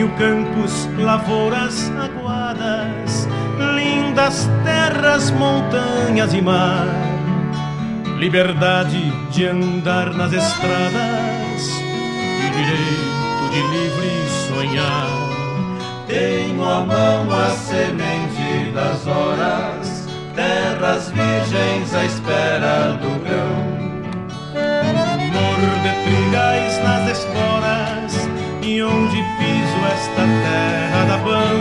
Tenho 0.00 0.16
campos, 0.16 0.88
lavouras, 0.96 1.92
aguadas, 2.00 3.28
lindas 3.74 4.48
terras, 4.64 5.30
montanhas 5.30 6.32
e 6.32 6.40
mar. 6.40 6.86
Liberdade 8.16 9.12
de 9.30 9.44
andar 9.44 10.14
nas 10.14 10.32
estradas 10.32 11.68
e 11.68 12.46
o 12.46 12.50
direito 12.50 13.50
de 13.50 13.60
livre 13.76 14.26
sonhar. 14.48 15.06
Tenho 16.06 16.64
à 16.64 16.80
mão 16.80 17.30
a 17.30 17.50
semente 17.50 18.72
das 18.72 19.06
horas, 19.06 20.08
terras 20.34 21.10
virgens 21.10 21.94
à 21.94 22.04
espera 22.06 22.92
do 23.02 23.22
grão. 23.22 23.80
Humor 25.18 25.60
de 25.82 25.92
trigais 26.04 26.82
nas 26.84 27.18
esporas 27.18 28.29
e 28.70 28.82
onde 28.84 29.16
piso 29.16 29.78
esta 29.92 30.22
terra 30.44 31.04
da 31.04 31.18
pão. 31.18 31.56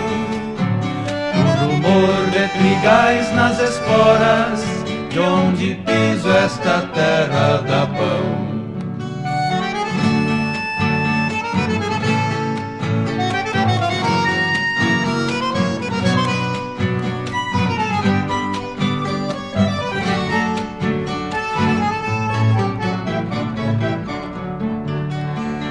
O 1.40 1.66
rumor 1.66 2.30
de 2.30 2.48
trigais 2.50 3.34
nas 3.34 3.60
esporas 3.60 4.64
e 5.12 5.20
onde 5.20 5.74
piso 5.88 6.30
esta 6.30 6.82
terra 6.94 7.64
da 7.64 7.88
pão. 7.88 8.49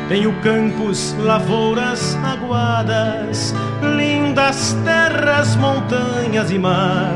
Tenho 0.08 0.32
campos, 0.40 1.14
lavouras, 1.18 2.16
aguadas, 2.24 3.54
lindas 3.82 4.74
terras, 4.82 5.54
montanhas 5.56 6.50
e 6.50 6.58
mar. 6.58 7.12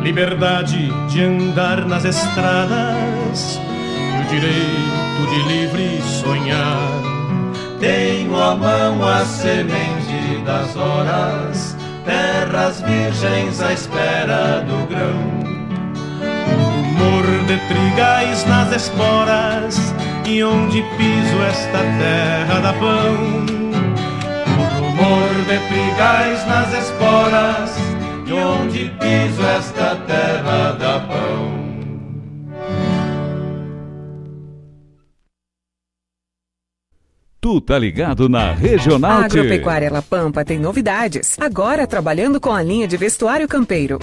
Liberdade 0.00 0.92
de 1.08 1.24
andar 1.24 1.84
nas 1.84 2.04
estradas 2.04 3.58
e 3.58 4.22
o 4.22 4.28
direito 4.28 5.26
de 5.30 5.48
livre 5.48 6.00
sonhar. 6.02 7.02
Tenho 7.80 8.40
à 8.40 8.54
mão 8.54 9.04
a 9.08 9.24
semente 9.24 10.44
das 10.46 10.76
horas, 10.76 11.76
terras 12.04 12.82
virgens 12.82 13.60
à 13.60 13.72
espera 13.72 14.60
do 14.60 14.86
grão. 14.86 15.44
Humor 16.78 17.24
de 17.48 17.58
trigais 17.66 18.46
nas 18.46 18.70
esporas 18.70 19.92
e 20.26 20.42
onde 20.42 20.82
piso 20.96 21.42
esta 21.48 21.78
terra 21.78 22.60
da 22.60 22.72
pão. 22.72 23.14
O 24.46 24.80
rumor 24.80 25.28
de 25.46 25.58
trigais 25.68 26.46
nas 26.46 26.72
esporas 26.72 27.76
e 28.26 28.32
onde 28.32 28.90
piso 29.00 29.42
esta 29.42 29.96
terra 30.06 30.72
da 30.72 31.00
pão. 31.00 31.64
Tu 37.40 37.60
tá 37.60 37.78
ligado 37.78 38.26
na 38.26 38.54
Regional 38.54 39.20
A 39.20 39.24
Agropecuária 39.26 39.92
La 39.92 40.00
Pampa 40.00 40.42
tem 40.42 40.58
novidades. 40.58 41.36
Agora 41.38 41.86
trabalhando 41.86 42.40
com 42.40 42.50
a 42.50 42.62
linha 42.62 42.88
de 42.88 42.96
vestuário 42.96 43.46
campeiro. 43.46 43.98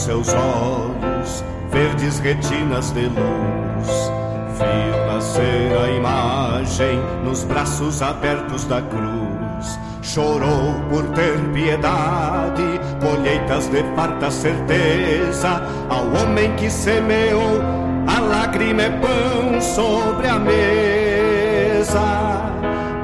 Seus 0.00 0.28
olhos, 0.32 1.44
verdes 1.70 2.18
retinas 2.20 2.90
de 2.92 3.02
luz. 3.02 4.12
Viu 4.56 5.06
nascer 5.06 5.76
a 5.76 5.90
imagem 5.90 6.98
nos 7.22 7.44
braços 7.44 8.00
abertos 8.00 8.64
da 8.64 8.80
cruz. 8.80 9.78
Chorou 10.00 10.74
por 10.88 11.04
ter 11.10 11.38
piedade, 11.52 12.80
colheitas 13.00 13.68
de 13.68 13.82
farta 13.94 14.30
certeza. 14.30 15.62
Ao 15.90 16.06
homem 16.06 16.56
que 16.56 16.70
semeou, 16.70 17.60
a 18.06 18.20
lágrima 18.20 18.82
é 18.82 18.90
pão 18.90 19.60
sobre 19.60 20.28
a 20.28 20.38
mesa. 20.38 22.00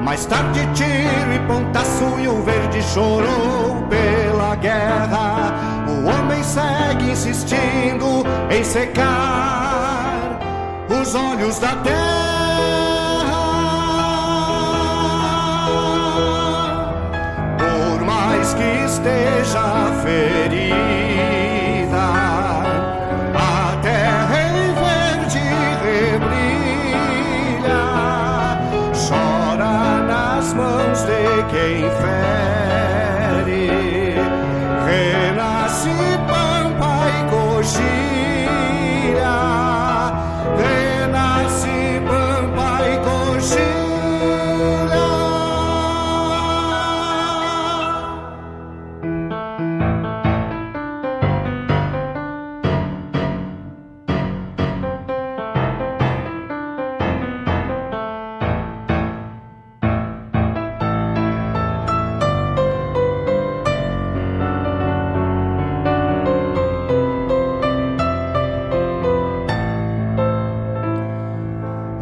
Mais 0.01 0.25
tarde, 0.25 0.67
tiro 0.73 1.33
e 1.33 1.39
pontaço 1.47 2.19
e 2.19 2.27
o 2.27 2.41
verde 2.41 2.81
chorou 2.81 3.85
pela 3.87 4.55
guerra. 4.55 5.26
Segue 6.87 7.11
insistindo 7.11 8.23
em 8.49 8.63
secar 8.63 10.39
os 10.89 11.13
olhos 11.13 11.59
da 11.59 11.75
terra. 11.75 11.97
Por 17.57 18.05
mais 18.05 18.53
que 18.53 18.85
esteja 18.85 19.91
ferida, 20.01 20.77
a 23.35 23.77
terra 23.81 24.37
em 24.47 24.73
verde 24.73 25.43
rebrilha, 25.83 27.03
chora 28.93 29.75
nas 30.07 30.53
mãos 30.53 30.99
de 31.01 31.43
quem 31.51 31.81
fere, 31.99 32.56
e 37.75 38.16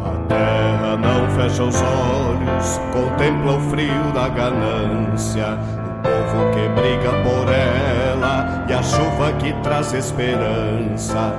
A 0.06 0.28
terra 0.28 0.98
não 0.98 1.28
fecha 1.32 1.64
os 1.64 1.82
olhos, 1.82 2.80
contempla 2.94 3.58
o 3.58 3.60
frio 3.72 4.12
da 4.14 4.30
ganância. 4.30 5.58
O 5.82 6.04
povo 6.04 6.52
que 6.52 6.70
briga 6.80 7.12
por 7.24 7.52
ela 7.52 8.66
e 8.70 8.74
a 8.74 8.84
chuva 8.84 9.34
que 9.40 9.52
traz 9.64 9.94
esperança. 9.94 11.34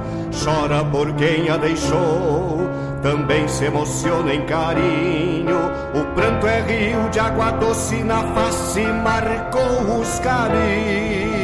Chora 0.44 0.85
por 0.85 1.12
quem 1.14 1.48
a 1.48 1.57
deixou, 1.57 2.68
também 3.02 3.46
se 3.46 3.66
emociona 3.66 4.35
em 4.35 4.44
carinho. 4.46 5.57
O 5.94 6.05
pranto 6.14 6.46
é 6.46 6.61
rio 6.62 7.09
de 7.11 7.20
água 7.20 7.52
doce 7.52 8.02
na 8.02 8.22
face, 8.35 8.83
marcou 8.83 10.00
os 10.00 10.18
caminhos. 10.18 11.36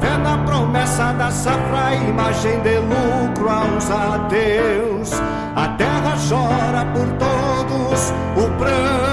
A 0.00 0.02
fé 0.02 0.16
na 0.16 0.38
promessa 0.38 1.12
da 1.12 1.30
safra, 1.30 1.94
imagem 1.94 2.58
de 2.62 2.78
lucro 2.78 3.50
aos 3.50 3.90
ateus. 3.90 5.12
A 5.54 5.68
terra 5.76 6.16
chora 6.26 6.86
por 6.94 7.06
todos, 7.18 8.10
o 8.34 8.48
pranto 8.56 9.09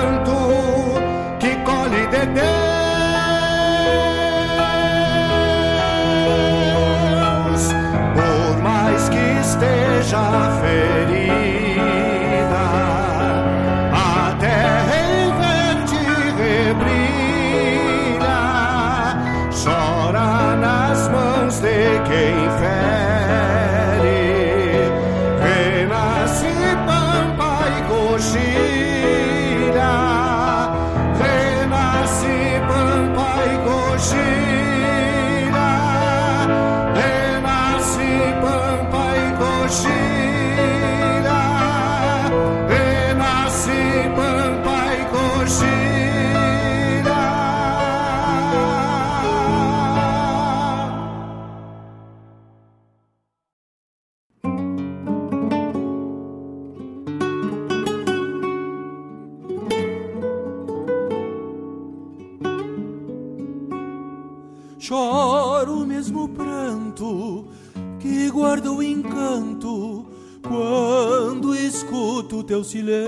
teu 72.58 72.64
silêncio 72.64 73.08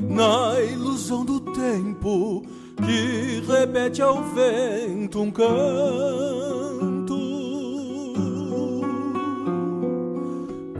na 0.00 0.60
ilusão 0.60 1.24
do 1.24 1.40
tempo 1.40 2.42
que 2.76 3.42
repete 3.46 4.02
ao 4.02 4.22
vento 4.34 5.22
um 5.22 5.30
canto. 5.30 5.48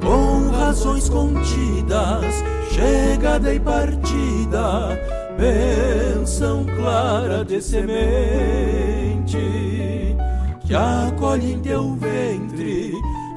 Com 0.03 0.51
razões 0.51 1.09
contidas, 1.09 2.35
chegada 2.71 3.55
e 3.55 3.61
partida, 3.61 5.01
bênção 5.39 6.67
clara 6.67 7.43
de 7.47 7.63
semente 7.63 9.39
que 10.67 10.75
acolhe 10.75 11.55
em 11.55 11.61
teu 11.61 11.95
ventre 11.95 12.80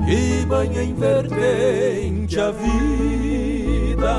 e 0.08 0.46
banha 0.46 0.84
em 0.84 0.94
vertente 0.94 2.40
a 2.40 2.52
vida. 2.52 4.14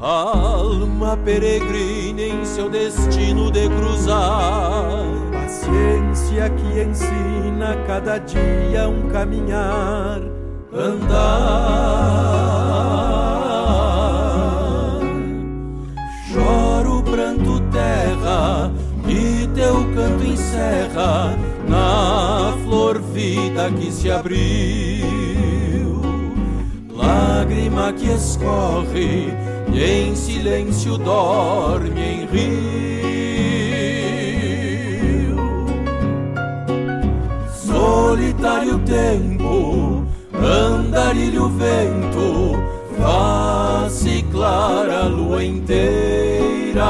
Alma 0.00 1.16
peregrina 1.16 2.22
em 2.22 2.44
seu 2.44 2.70
destino 2.70 3.50
de 3.50 3.68
cruzar, 3.68 4.92
paciência 5.32 6.48
que 6.50 6.80
ensina 6.80 7.76
cada 7.86 8.18
dia 8.18 8.88
um 8.88 9.08
caminhar, 9.08 10.20
andar. 10.72 11.88
Choro 16.32 17.02
pranto 17.02 17.60
terra 17.72 18.70
e 19.08 19.48
teu 19.48 19.74
canto 19.94 20.24
encerra 20.24 21.36
na 21.68 22.54
flor 22.64 23.00
vida 23.00 23.70
que 23.70 23.92
se 23.92 24.10
abriu 24.10 25.18
lágrima 26.98 27.92
que 27.92 28.06
escorre 28.06 29.32
e 29.72 29.84
em 29.84 30.14
silêncio 30.16 30.98
dorme 30.98 32.00
em 32.00 32.26
rio. 32.26 32.48
Solitário 37.54 38.78
tempo, 38.80 40.04
andarilho 40.34 41.48
vento, 41.50 42.58
face 43.00 44.24
clara, 44.32 45.04
lua 45.04 45.44
inteira, 45.44 46.84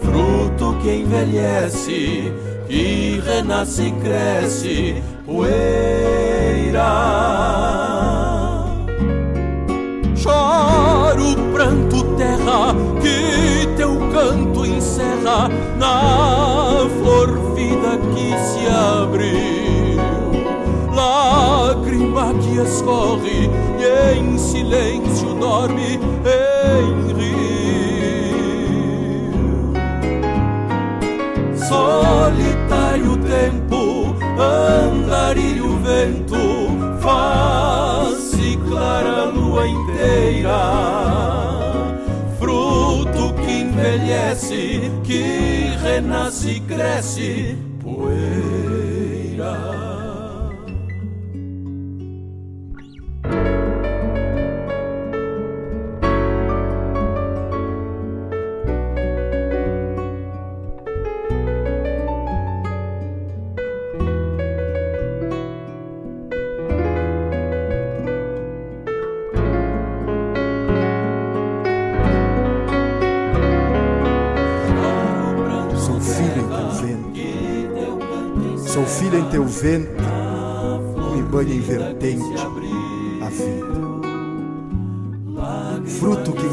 fruto 0.00 0.76
que 0.82 0.92
envelhece, 0.96 2.32
que 2.66 3.20
renasce 3.24 3.82
e 3.82 3.92
cresce, 3.92 5.02
poeira. 5.24 5.66
Choro 10.16 11.36
pranto 11.52 12.02
terra 12.16 12.74
que 13.00 13.66
teu 13.76 13.96
canto 14.12 14.66
encerra 14.66 15.48
na 15.78 16.88
flor 16.98 17.54
vida 17.54 17.98
que 18.14 18.36
se 18.38 18.66
abriu. 18.66 20.00
Lágrima 20.92 22.34
que 22.34 22.58
escorre 22.58 23.50
e 23.78 24.18
em 24.18 24.38
silêncio 24.38 25.34
dorme 25.34 26.00
em 26.24 27.12
rio. 27.14 27.36
Solitário 31.68 32.55
lua 40.06 41.96
inteira 43.46 43.50
envelhece, 43.96 44.90
que 45.04 45.76
renasce 45.82 46.50
e 46.50 46.60
cresce, 46.60 47.56
poeira. 47.82 48.55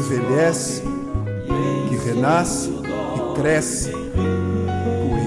Envelhece, 0.04 0.82
que 1.88 1.96
renasce 1.96 2.68
e 2.70 3.40
cresce, 3.40 3.90
poeira. 3.90 5.24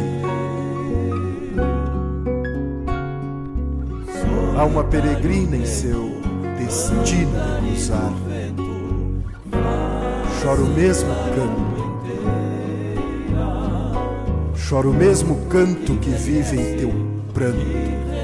Alma 4.58 4.84
peregrina 4.84 5.58
em 5.58 5.66
seu 5.66 6.22
destino 6.58 7.32
de 7.62 7.72
cruzar. 7.72 8.14
Chora 10.42 10.62
o 10.62 10.68
mesmo 10.68 11.10
canto. 11.36 11.78
Chora 14.70 14.90
o 14.90 14.94
mesmo 14.94 15.48
canto 15.48 15.96
que 15.98 16.10
vive 16.10 16.60
em 16.60 16.78
teu 16.78 16.92
pranto. 17.34 18.17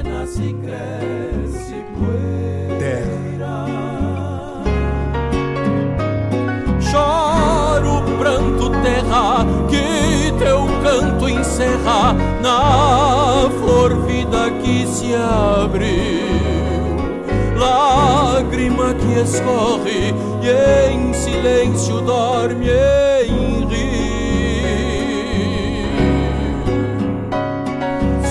Encerra 11.54 12.12
na 12.42 13.48
flor 13.60 13.94
vida 14.06 14.50
que 14.60 14.84
se 14.88 15.14
abriu. 15.14 16.24
Lágrima 17.56 18.92
que 18.94 19.20
escorre 19.20 20.12
e 20.42 20.90
em 20.90 21.12
silêncio 21.14 22.00
dorme 22.00 22.68
em 22.68 23.66
rio. 23.68 23.94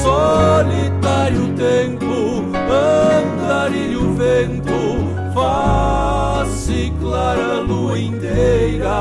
solitário 0.03 1.47
tempo, 1.55 2.43
andarilho 2.69 4.13
vento, 4.15 4.97
face 5.34 6.91
clara 6.99 7.61
lua 7.61 7.97
inteira, 7.97 8.99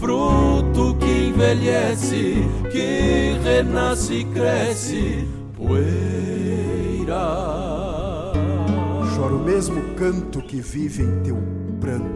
fruto 0.00 0.96
que 0.98 1.26
envelhece, 1.28 2.45
que 2.76 3.38
renasce 3.42 4.12
e 4.12 4.24
cresce, 4.26 5.26
poeira. 5.56 7.16
Chora 9.14 9.34
o 9.34 9.42
mesmo 9.42 9.94
canto 9.94 10.42
que 10.42 10.60
vive 10.60 11.02
em 11.02 11.22
teu 11.22 11.38
pranto 11.80 12.15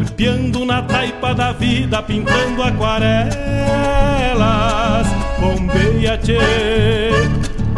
Golpeando 0.00 0.64
na 0.64 0.80
taipa 0.80 1.34
da 1.34 1.52
vida, 1.52 2.02
pintando 2.02 2.62
aquarelas. 2.62 3.28
Bombeia, 5.38 6.16
tchê, 6.16 6.38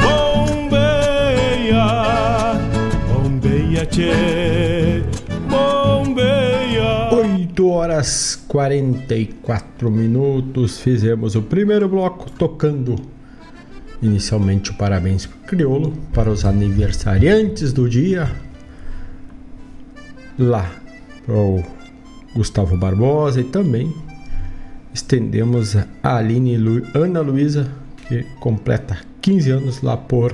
bombeia, 0.00 1.84
bombeia, 3.12 3.84
tchê, 3.86 5.02
bombeia. 5.50 7.10
8 7.12 7.68
horas 7.68 8.40
44 8.46 9.90
minutos. 9.90 10.78
Fizemos 10.78 11.34
o 11.34 11.42
primeiro 11.42 11.88
bloco 11.88 12.30
tocando 12.30 12.94
inicialmente 14.00 14.70
o 14.70 14.74
parabéns 14.74 15.26
pro 15.26 15.40
Criolo 15.40 15.92
para 16.14 16.30
os 16.30 16.44
aniversariantes 16.44 17.72
do 17.72 17.88
dia. 17.88 18.30
Lá 20.38 20.70
o 21.28 21.81
Gustavo 22.34 22.76
Barbosa 22.76 23.40
e 23.40 23.44
também 23.44 23.92
estendemos 24.92 25.76
a 25.76 26.16
Aline 26.16 26.56
Lu, 26.56 26.82
Ana 26.94 27.20
Luísa, 27.20 27.70
que 28.08 28.24
completa 28.40 28.98
15 29.20 29.50
anos 29.50 29.82
lá 29.82 29.96
por 29.96 30.32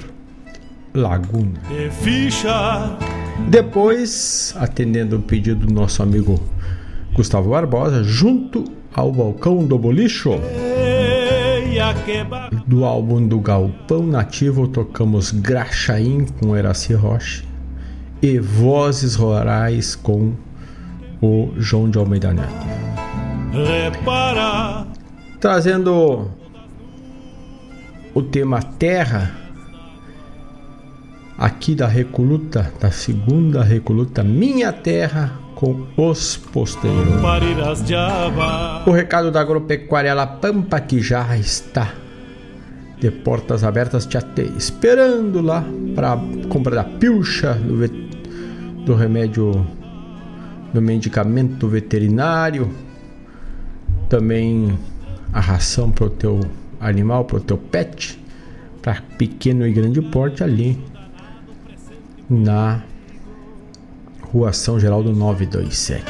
Laguna. 0.95 1.61
Depois, 3.49 4.55
atendendo 4.59 5.17
o 5.17 5.23
pedido 5.23 5.67
do 5.67 5.73
nosso 5.73 6.03
amigo 6.03 6.41
Gustavo 7.15 7.51
Barbosa, 7.51 8.03
junto 8.03 8.65
ao 8.93 9.13
balcão 9.13 9.65
do 9.65 9.79
bolicho. 9.79 10.31
Do 12.67 12.85
álbum 12.85 13.27
do 13.27 13.39
Galpão 13.39 14.05
Nativo, 14.07 14.67
tocamos 14.67 15.31
Graxaim 15.31 16.27
com 16.41 16.57
Eraci 16.57 16.95
Rocha 16.95 17.45
e 18.21 18.39
Vozes 18.39 19.15
Rurais 19.15 19.95
com 19.95 20.33
o 21.21 21.53
João 21.57 21.91
de 21.91 21.99
Almeida 21.99 22.33
Neto. 22.33 22.67
Repara. 23.53 24.87
Trazendo 25.41 26.31
o 28.15 28.23
tema 28.23 28.61
Terra, 28.63 29.33
aqui 31.37 31.75
da 31.75 31.87
Recoluta, 31.87 32.73
da 32.81 32.91
segunda 32.91 33.63
Recoluta, 33.63 34.23
Minha 34.25 34.73
Terra 34.73 35.33
com 35.55 35.87
os 35.97 36.37
posteiros. 36.37 37.21
O 38.87 38.91
recado 38.91 39.31
da 39.31 39.41
agropecuária 39.41 40.15
La 40.15 40.27
Pampa 40.27 40.81
que 40.81 41.01
já 41.01 41.37
está 41.37 41.93
de 43.01 43.11
portas 43.11 43.63
abertas 43.63 44.07
te 44.07 44.19
até 44.19 44.43
esperando 44.43 45.41
lá 45.41 45.65
para 45.95 46.19
compra 46.49 46.75
da 46.75 46.85
pilcha 46.85 47.55
do, 47.55 47.87
do 48.85 48.95
remédio 48.95 49.65
do 50.73 50.83
medicamento 50.83 51.69
veterinário 51.69 52.71
também 54.09 54.79
a 55.33 55.41
ração 55.41 55.91
para 55.91 56.07
o 56.07 56.11
teu 56.11 56.41
animal 56.81 57.25
para 57.25 57.39
o 57.39 57.41
teu 57.41 57.59
pet 57.59 58.23
para 58.83 59.03
pequeno 59.17 59.67
e 59.67 59.73
grande 59.73 60.01
porte 60.01 60.43
ali 60.43 60.79
na 62.29 62.83
Rua 64.33 64.53
São 64.53 64.79
Geraldo 64.79 65.13
927 65.13 66.05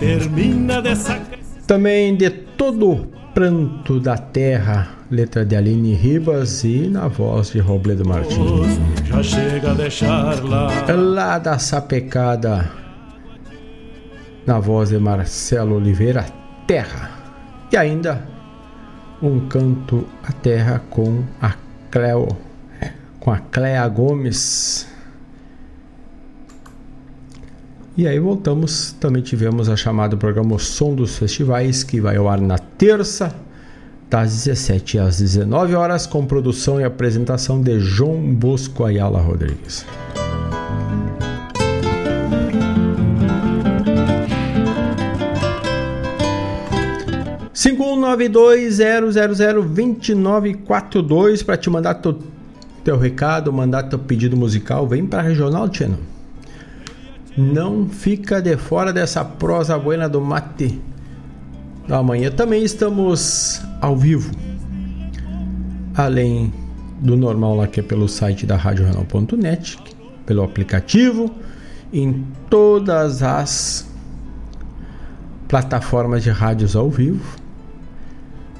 É. 0.00 1.66
Também 1.66 2.14
de 2.14 2.28
todo 2.28 3.08
pranto 3.34 3.98
da 3.98 4.16
terra, 4.16 4.90
letra 5.10 5.44
de 5.44 5.56
Aline 5.56 5.92
Ribas 5.92 6.62
e 6.62 6.88
na 6.88 7.08
voz 7.08 7.50
de 7.50 7.58
Robledo 7.58 8.06
Martins. 8.06 8.78
Já 9.06 9.22
chega 9.24 9.72
a 9.72 9.74
deixar 9.74 10.44
lá. 10.44 10.68
Lá 10.94 11.38
da 11.40 11.58
Sapecada, 11.58 12.70
na 14.46 14.60
voz 14.60 14.90
de 14.90 14.98
Marcelo 14.98 15.76
Oliveira, 15.76 16.24
Terra. 16.68 17.10
E 17.72 17.76
ainda 17.76 18.24
um 19.20 19.48
canto 19.48 20.06
à 20.22 20.30
terra 20.30 20.80
com 20.88 21.24
a 21.42 21.54
Cleo, 21.90 22.28
com 23.18 23.32
a 23.32 23.38
Clea 23.38 23.86
Gomes. 23.88 24.86
E 27.96 28.08
aí 28.08 28.18
voltamos, 28.18 28.90
também 28.98 29.22
tivemos 29.22 29.68
a 29.68 29.76
chamada 29.76 30.16
programa 30.16 30.56
O 30.56 30.58
Som 30.58 30.96
dos 30.96 31.16
Festivais, 31.16 31.84
que 31.84 32.00
vai 32.00 32.16
ao 32.16 32.28
ar 32.28 32.40
na 32.40 32.58
terça, 32.58 33.32
das 34.10 34.44
17 34.44 34.98
às 34.98 35.18
19 35.18 35.76
horas, 35.76 36.04
com 36.04 36.26
produção 36.26 36.80
e 36.80 36.84
apresentação 36.84 37.62
de 37.62 37.78
João 37.78 38.34
Bosco 38.34 38.82
Ayala 38.84 39.20
Rodrigues. 39.20 39.86
Cinco 47.52 47.84
para 51.44 51.56
te 51.56 51.70
mandar 51.70 51.94
teu, 51.94 52.18
teu 52.82 52.98
recado, 52.98 53.52
mandar 53.52 53.84
teu 53.84 54.00
pedido 54.00 54.36
musical, 54.36 54.88
vem 54.88 55.06
para 55.06 55.22
regional, 55.22 55.68
Tcheno. 55.68 56.13
Não 57.36 57.88
fica 57.88 58.40
de 58.40 58.56
fora 58.56 58.92
dessa 58.92 59.24
prosa 59.24 59.76
buena 59.76 60.08
do 60.08 60.20
mate 60.20 60.80
da 61.88 62.02
manhã. 62.02 62.30
Também 62.30 62.62
estamos 62.62 63.60
ao 63.80 63.96
vivo. 63.96 64.30
Além 65.96 66.52
do 67.00 67.16
normal 67.16 67.56
lá 67.56 67.66
que 67.66 67.80
é 67.80 67.82
pelo 67.82 68.08
site 68.08 68.46
da 68.46 68.56
RadioRenal.net, 68.56 69.78
pelo 70.24 70.44
aplicativo, 70.44 71.34
em 71.92 72.24
todas 72.48 73.22
as 73.22 73.88
plataformas 75.48 76.22
de 76.22 76.30
rádios 76.30 76.76
ao 76.76 76.88
vivo. 76.88 77.24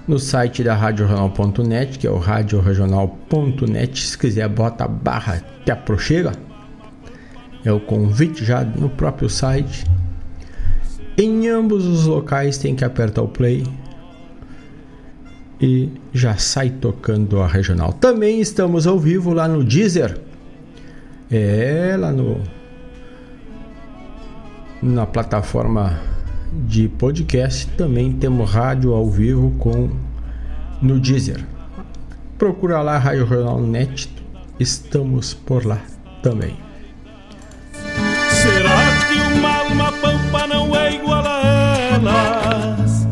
No 0.07 0.18
site 0.18 0.62
da 0.62 0.75
RadioRegional.net, 0.75 1.99
que 1.99 2.07
é 2.07 2.11
o 2.11 2.18
radioregional.net, 2.18 4.07
se 4.07 4.18
quiser 4.18 4.49
bota 4.49 4.85
a 4.85 4.89
barra 4.89 5.43
te 5.64 5.70
aproxega. 5.70 6.33
É 7.65 7.73
o 7.73 7.81
convite 7.81 8.45
já 8.45 8.62
no 8.62 8.89
próprio 8.89 9.29
site. 9.29 9.85
Em 11.17 11.49
ambos 11.49 11.87
os 11.87 12.07
locais 12.07 12.59
tem 12.59 12.75
que 12.75 12.85
apertar 12.85 13.23
o 13.23 13.29
play 13.29 13.65
e 15.61 15.89
já 16.12 16.37
sai 16.37 16.71
tocando 16.71 17.41
a 17.41 17.47
regional. 17.47 17.93
Também 17.93 18.41
estamos 18.41 18.87
ao 18.87 18.99
vivo 18.99 19.33
lá 19.33 19.49
no 19.49 19.65
Deezer. 19.65 20.19
É, 21.31 21.97
lá 21.99 22.12
no 22.12 22.41
na 24.83 25.07
plataforma 25.07 25.99
de 26.67 26.89
podcast 26.89 27.67
também 27.69 28.12
temos 28.12 28.51
rádio 28.51 28.93
ao 28.93 29.09
vivo 29.09 29.51
com 29.59 29.89
no 30.83 31.01
Deezer. 31.01 31.43
Procura 32.37 32.83
lá 32.83 32.99
Rádio 32.99 33.25
Regional 33.25 33.61
Net, 33.61 34.11
estamos 34.61 35.33
por 35.33 35.65
lá 35.65 35.81
também. 36.23 36.64
Será 38.45 38.78
que 39.09 39.38
uma 39.38 39.57
alma 39.57 39.92
pampa 39.92 40.47
não 40.47 40.76
é 40.76 40.95
igual 40.97 41.24
a 41.24 41.78
elas? 41.95 43.09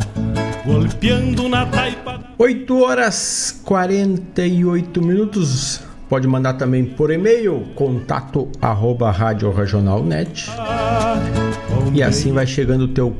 Golpeando 0.63 1.49
na 1.49 1.65
taipa. 1.65 2.23
8 2.37 2.79
horas 2.79 3.59
48 3.65 5.01
minutos. 5.01 5.81
Pode 6.07 6.27
mandar 6.27 6.53
também 6.53 6.85
por 6.85 7.09
e-mail, 7.09 7.65
contato 7.73 8.47
arroba 8.61 9.09
rádio. 9.09 9.51
E 11.91 12.03
assim 12.03 12.31
vai 12.31 12.45
chegando 12.45 12.83
o 12.83 12.89
teu 12.89 13.17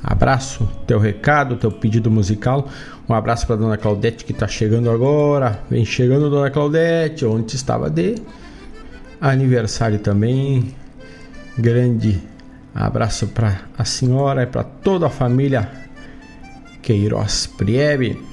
abraço, 0.00 0.68
teu 0.86 1.00
recado, 1.00 1.56
teu 1.56 1.72
pedido 1.72 2.08
musical. 2.08 2.68
Um 3.08 3.14
abraço 3.14 3.48
para 3.48 3.56
dona 3.56 3.76
Claudete 3.76 4.24
que 4.24 4.30
está 4.30 4.46
chegando 4.46 4.88
agora. 4.88 5.58
Vem 5.68 5.84
chegando, 5.84 6.30
dona 6.30 6.52
Claudete, 6.52 7.26
onde 7.26 7.56
estava 7.56 7.90
de 7.90 8.14
aniversário 9.20 9.98
também. 9.98 10.72
Grande 11.58 12.20
abraço 12.74 13.28
para 13.28 13.62
a 13.76 13.84
senhora 13.84 14.44
e 14.44 14.46
para 14.46 14.62
toda 14.62 15.06
a 15.06 15.10
família 15.10 15.68
Queiroz 16.80 17.46
Priebe. 17.46 18.28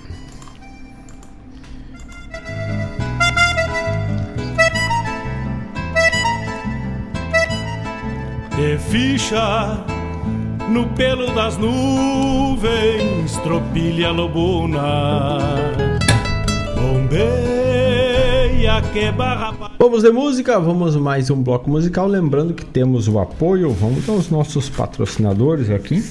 de 8.56 8.78
ficha 8.78 9.84
no 10.70 10.88
pelo 10.96 11.28
das 11.36 11.58
nuvens, 11.58 13.38
tropilha 13.44 14.12
lobuna, 14.12 15.40
barra. 17.10 17.75
Vamos 19.78 20.02
de 20.02 20.12
música, 20.12 20.60
vamos 20.60 20.96
mais 20.96 21.30
um 21.30 21.40
bloco 21.42 21.70
musical. 21.70 22.08
Lembrando 22.08 22.54
que 22.56 22.66
temos 22.66 23.08
o 23.08 23.20
apoio, 23.20 23.70
vamos 23.70 24.10
aos 24.10 24.32
nossos 24.32 24.70
patrocinadores 24.70 25.70
aqui. 25.70 26.04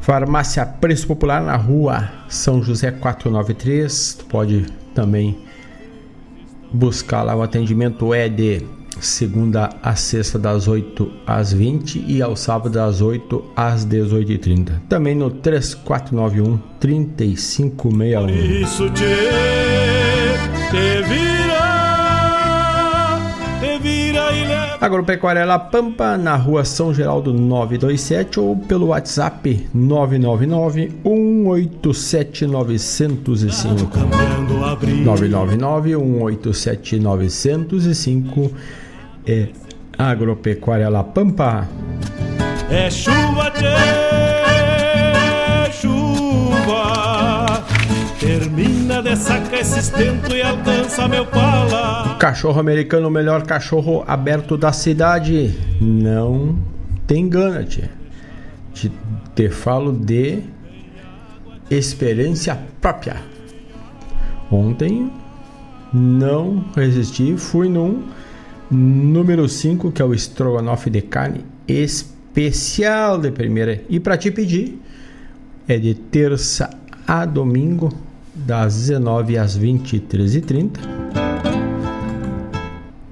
Farmácia 0.00 0.66
Preço 0.66 1.06
Popular 1.06 1.40
na 1.40 1.54
rua 1.56 2.10
São 2.28 2.62
José 2.64 2.90
493. 2.90 4.14
Tu 4.14 4.24
pode 4.26 4.66
também 4.92 5.38
buscar 6.72 7.22
lá 7.22 7.36
o 7.36 7.42
atendimento 7.42 8.12
é 8.12 8.28
de 8.28 8.60
segunda 9.00 9.70
a 9.82 9.94
sexta 9.94 10.38
das 10.38 10.68
8 10.68 11.10
às 11.26 11.52
20 11.52 12.04
e 12.06 12.22
ao 12.22 12.36
sábado 12.36 12.72
das 12.72 13.00
8 13.00 13.44
às 13.56 13.86
18h30. 13.86 14.80
Também 14.88 15.14
no 15.14 15.30
3491 15.30 16.58
3561. 16.80 18.28
Isso 18.62 18.88
te, 18.90 19.04
te 20.70 21.02
vira, 21.08 21.64
te 23.60 23.78
vira 23.82 24.32
e 24.32 24.46
leva. 24.46 24.74
Agropecuária 24.80 25.44
La 25.44 25.58
Pampa, 25.58 26.18
na 26.18 26.36
rua 26.36 26.64
São 26.64 26.92
Geraldo 26.92 27.32
927 27.32 28.38
ou 28.38 28.56
pelo 28.56 28.88
WhatsApp 28.88 29.66
999 29.72 30.92
187 31.02 32.46
905. 32.46 33.98
999 35.04 35.94
187 35.96 36.98
905 36.98 38.50
é 39.26 39.48
Agropecuária 39.96 40.88
La 40.88 41.04
Pampa. 41.04 41.68
É 42.70 42.90
chuva, 42.90 43.50
tchê, 43.50 43.74
chuva. 45.72 47.64
Termina 48.18 49.02
de 49.02 49.16
sacar 49.16 49.60
esse 49.60 49.78
estento 49.80 50.34
e 50.34 50.42
alcança 50.42 51.06
meu 51.06 51.26
pala. 51.26 52.16
Cachorro 52.18 52.58
americano, 52.58 53.08
o 53.08 53.10
melhor 53.10 53.42
cachorro 53.42 54.02
aberto 54.06 54.56
da 54.56 54.72
cidade. 54.72 55.54
Não 55.80 56.58
te 57.06 57.14
engana, 57.14 57.64
tia. 57.64 57.90
Te, 58.72 58.90
te 59.34 59.48
falo 59.50 59.92
de 59.92 60.42
experiência 61.70 62.58
própria. 62.80 63.16
Ontem 64.50 65.10
não 65.92 66.64
resisti, 66.74 67.36
fui 67.36 67.68
num 67.68 68.02
número 68.74 69.48
5, 69.48 69.92
que 69.92 70.02
é 70.02 70.04
o 70.04 70.12
estrogonofe 70.12 70.90
de 70.90 71.02
carne 71.02 71.44
especial 71.66 73.18
de 73.18 73.30
primeira. 73.30 73.82
E 73.88 74.00
para 74.00 74.16
te 74.16 74.30
pedir, 74.30 74.80
é 75.66 75.78
de 75.78 75.94
terça 75.94 76.70
a 77.06 77.24
domingo, 77.24 77.92
das 78.34 78.74
19 78.74 79.38
às 79.38 79.56
23h30. 79.56 80.80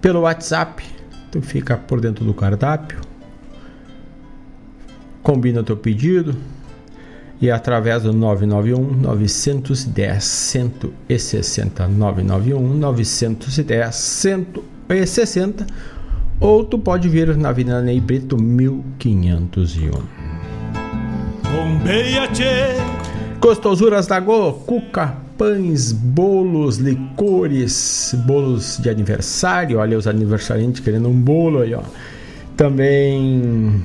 Pelo 0.01 0.23
WhatsApp, 0.23 0.83
tu 1.31 1.41
fica 1.41 1.77
por 1.77 2.01
dentro 2.01 2.25
do 2.25 2.35
cardápio, 2.35 3.01
combina 5.23 5.63
teu 5.63 5.77
pedido 5.77 6.35
e 7.41 7.51
através 7.51 8.03
do 8.03 8.13
991 8.13 8.97
910 9.01 10.25
160 10.25 11.89
991 11.89 12.75
910 12.75 13.95
160 13.95 14.72
ou 16.41 16.65
tu 16.65 16.79
pode 16.79 17.09
vir 17.09 17.37
na 17.37 17.51
Avenida 17.51 17.81
Ney 17.81 18.01
Brito 18.01 18.37
1501. 18.37 19.91
Bombeia, 21.43 22.27
tchê. 22.29 22.75
Gostosuras 23.41 24.07
da 24.07 24.19
Go, 24.21 24.53
cuca, 24.67 25.17
pães, 25.39 25.93
bolos, 25.93 26.79
licores, 26.79 28.15
bolos 28.27 28.79
de 28.79 28.89
aniversário. 28.89 29.79
Olha 29.79 29.99
os 29.99 30.07
aniversariantes 30.07 30.81
querendo 30.81 31.09
um 31.09 31.21
bolo 31.21 31.61
aí, 31.61 31.75
ó. 31.75 31.83
Também 32.57 33.83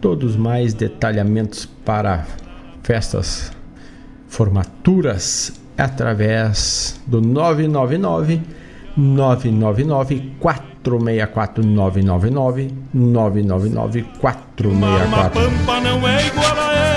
todos 0.00 0.36
mais 0.36 0.74
detalhamentos 0.74 1.66
para 1.84 2.26
festas, 2.82 3.50
formaturas 4.28 5.52
através 5.76 7.00
do 7.06 7.20
999 7.20 8.40
999 8.96 10.32
464 10.40 11.64
999 11.64 12.70
999 12.94 14.02
464 14.20 15.40
Pampa 15.40 15.80
não 15.80 16.08
é 16.08 16.26
igual 16.26 16.58
a 16.58 16.74
ela. 16.74 16.96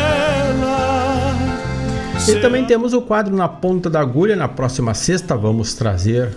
E 2.27 2.35
também 2.41 2.65
temos 2.65 2.93
o 2.93 3.01
quadro 3.01 3.35
na 3.35 3.47
ponta 3.47 3.89
da 3.89 3.99
agulha. 3.99 4.35
Na 4.35 4.47
próxima 4.47 4.93
sexta 4.93 5.35
vamos 5.35 5.73
trazer 5.73 6.29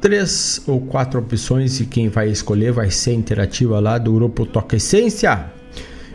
três 0.00 0.62
ou 0.66 0.80
quatro 0.80 1.20
opções 1.20 1.78
e 1.78 1.86
quem 1.86 2.08
vai 2.08 2.28
escolher 2.28 2.72
vai 2.72 2.90
ser 2.90 3.12
interativa 3.12 3.78
lá 3.78 3.98
do 3.98 4.12
grupo 4.12 4.46
Toca 4.46 4.76
Essência. 4.76 5.46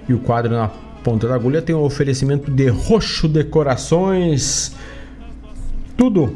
E 0.10 0.14
o 0.14 0.20
quadro 0.20 0.54
na 0.54 0.70
ponta 1.04 1.28
da 1.28 1.36
agulha 1.36 1.62
tem 1.62 1.76
o 1.76 1.80
um 1.80 1.84
oferecimento 1.84 2.50
de 2.50 2.68
roxo 2.68 3.28
decorações, 3.28 4.76
tudo 5.96 6.36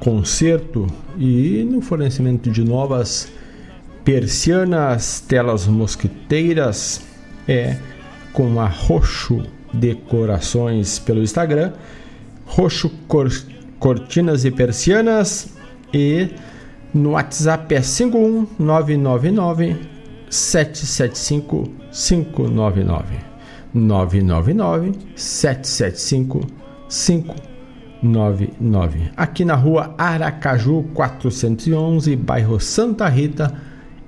conserto 0.00 0.86
e 1.18 1.64
no 1.64 1.80
fornecimento 1.80 2.50
de 2.50 2.64
novas 2.64 3.32
persianas, 4.04 5.20
telas 5.20 5.66
mosquiteiras, 5.66 7.02
é 7.46 7.76
com 8.32 8.60
a 8.60 8.66
Roxo 8.66 9.42
Decorações 9.72 10.98
pelo 10.98 11.22
Instagram, 11.22 11.72
Roxo 12.46 12.90
Cor 13.06 13.28
Cortinas 13.78 14.44
e 14.44 14.50
Persianas 14.50 15.54
e 15.92 16.30
no 16.92 17.10
WhatsApp 17.10 17.74
é 17.74 17.80
51999 17.80 19.76
775 20.30 21.70
599 21.92 23.18
999 23.74 24.92
775 25.14 26.40
599 26.88 27.57
aqui 29.16 29.44
na 29.44 29.54
rua 29.54 29.94
Aracaju 29.98 30.84
411 30.94 32.14
bairro 32.16 32.60
Santa 32.60 33.08
Rita 33.08 33.52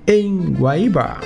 em 0.06 0.52
Guaíba. 0.52 1.18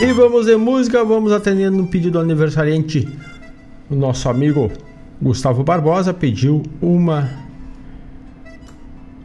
E 0.00 0.12
vamos 0.12 0.46
de 0.46 0.56
música, 0.56 1.04
vamos 1.04 1.32
atendendo 1.32 1.78
no 1.78 1.86
pedido 1.86 2.12
do 2.12 2.20
aniversariante. 2.20 3.08
O 3.90 3.94
nosso 3.94 4.28
amigo 4.28 4.70
Gustavo 5.20 5.64
Barbosa 5.64 6.12
pediu 6.12 6.62
uma. 6.80 7.30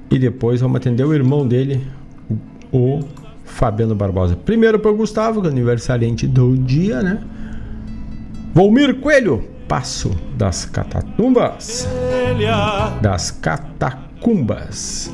E 0.10 0.18
depois 0.18 0.62
vamos 0.62 0.78
atender 0.78 1.06
o 1.06 1.14
irmão 1.14 1.48
dele, 1.48 1.86
o 2.72 3.02
Fabiano 3.52 3.94
Barbosa. 3.94 4.36
Primeiro 4.36 4.80
para 4.80 4.90
o 4.90 4.96
Gustavo, 4.96 5.42
que 5.42 5.48
é 5.48 5.52
aniversariante 5.52 6.26
do 6.26 6.58
dia, 6.58 7.02
né? 7.02 7.22
Volmir 8.54 9.00
Coelho, 9.00 9.44
Passo 9.68 10.12
das 10.38 10.66
Catatumbas. 10.66 11.88
Das 13.02 13.32
Catacumbas. 13.32 15.14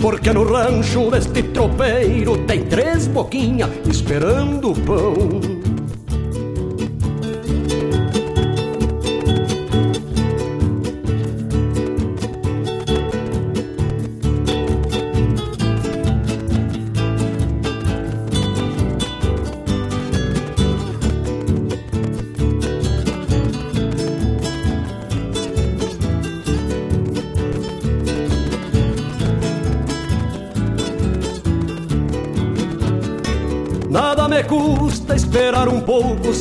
Porque 0.00 0.32
no 0.32 0.44
rancho 0.44 1.10
deste 1.10 1.42
tropeiro 1.42 2.38
tem 2.46 2.64
três 2.64 3.06
boquinhas 3.06 3.70
esperando 3.88 4.72
pão. 4.74 5.65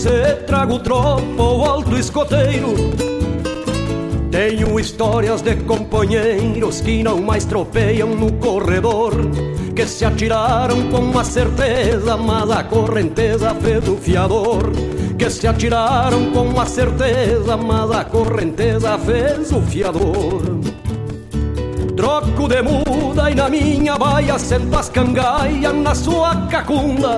Se 0.05 0.35
trago 0.45 0.77
tropa 0.77 1.41
ou 1.41 1.65
alto 1.65 1.97
escoteiro. 1.97 2.75
Tenho 4.29 4.79
histórias 4.79 5.41
de 5.41 5.55
companheiros 5.55 6.79
que 6.79 7.01
não 7.01 7.19
mais 7.23 7.43
tropeiam 7.43 8.09
no 8.09 8.31
corredor, 8.33 9.13
que 9.75 9.87
se 9.87 10.05
atiraram 10.05 10.91
com 10.91 10.99
uma 10.99 11.23
certeza, 11.23 12.15
mas 12.17 12.51
a 12.51 12.63
correnteza 12.63 13.55
fez 13.55 13.87
o 13.87 13.97
fiador. 13.97 14.71
Que 15.17 15.27
se 15.27 15.47
atiraram 15.47 16.29
com 16.31 16.49
uma 16.49 16.67
certeza, 16.67 17.57
mas 17.57 17.89
a 17.89 18.05
correnteza 18.05 18.99
fez 18.99 19.51
o 19.51 19.61
fiador. 19.61 20.43
Troco 21.97 22.47
de 22.47 22.61
muda 22.61 23.31
e 23.31 23.33
na 23.33 23.49
minha 23.49 23.97
baia 23.97 24.37
sento 24.37 24.77
as 24.77 24.87
cangaias 24.87 25.73
na 25.73 25.95
sua 25.95 26.35
cacunda. 26.47 27.17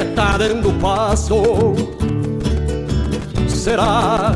que 0.00 0.06
tá 0.14 0.38
dando 0.38 0.72
passo? 0.80 1.74
Será 3.46 4.32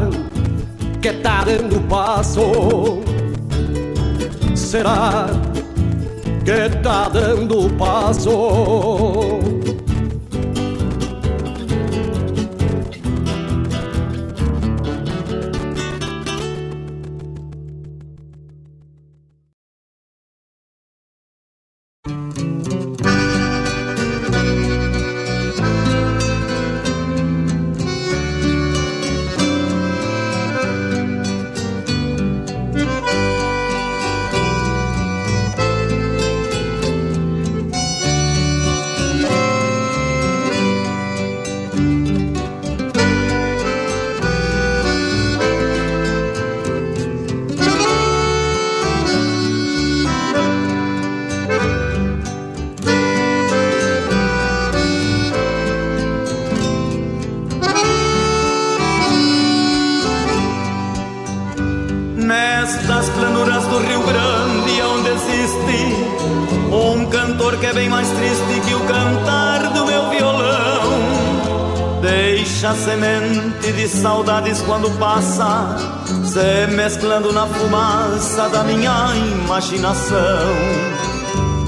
que 1.01 1.11
tá 1.15 1.43
dando 1.45 1.81
passo? 1.89 3.01
Será 4.55 5.27
que 6.45 6.69
tá 6.83 7.09
dando 7.09 7.71
passo? 7.79 9.64
Deixa 72.45 72.75
semente 72.75 73.73
de 73.73 73.89
saudades 73.89 74.61
quando 74.61 74.91
passa, 74.99 75.79
se 76.27 76.67
mesclando 76.75 77.33
na 77.33 77.47
fumaça 77.47 78.51
da 78.51 78.63
minha 78.63 79.15
imaginação. 79.17 80.19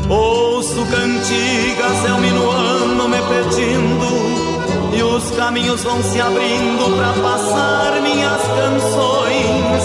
Ouço 0.07 0.85
cantigas, 0.85 2.05
é 2.07 2.13
o 2.13 2.19
minuano 2.19 3.09
me 3.09 3.17
pedindo 3.23 4.95
e 4.95 5.03
os 5.03 5.31
caminhos 5.31 5.83
vão 5.83 6.03
se 6.03 6.21
abrindo 6.21 6.95
para 6.95 7.23
passar 7.23 8.03
minhas 8.03 8.43
canções, 8.43 9.83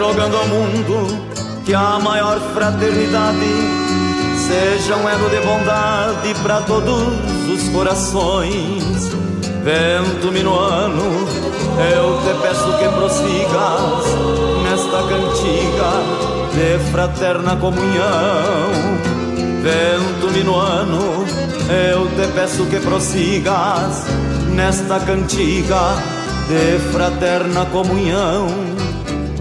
rogando 0.00 0.38
ao 0.38 0.48
mundo 0.48 1.20
que 1.66 1.74
a 1.74 1.98
maior 1.98 2.40
fraternidade 2.54 3.46
seja 4.38 4.96
um 4.96 5.06
elo 5.06 5.28
de 5.28 5.40
bondade 5.46 6.34
para 6.42 6.62
todos 6.62 7.12
os 7.46 7.68
corações. 7.68 9.33
Vento 9.64 10.30
minuano, 10.30 11.26
eu 11.96 12.20
te 12.20 12.38
peço 12.42 12.70
que 12.76 12.86
prossigas 12.86 14.04
nesta 14.62 14.98
cantiga 15.08 15.90
de 16.52 16.90
fraterna 16.90 17.56
comunhão. 17.56 18.70
Vento 19.62 20.30
minuano, 20.32 21.24
eu 21.90 22.06
te 22.08 22.30
peço 22.34 22.66
que 22.66 22.78
prossigas 22.80 24.04
nesta 24.54 25.00
cantiga 25.00 25.94
de 26.46 26.78
fraterna 26.92 27.64
comunhão. 27.64 28.46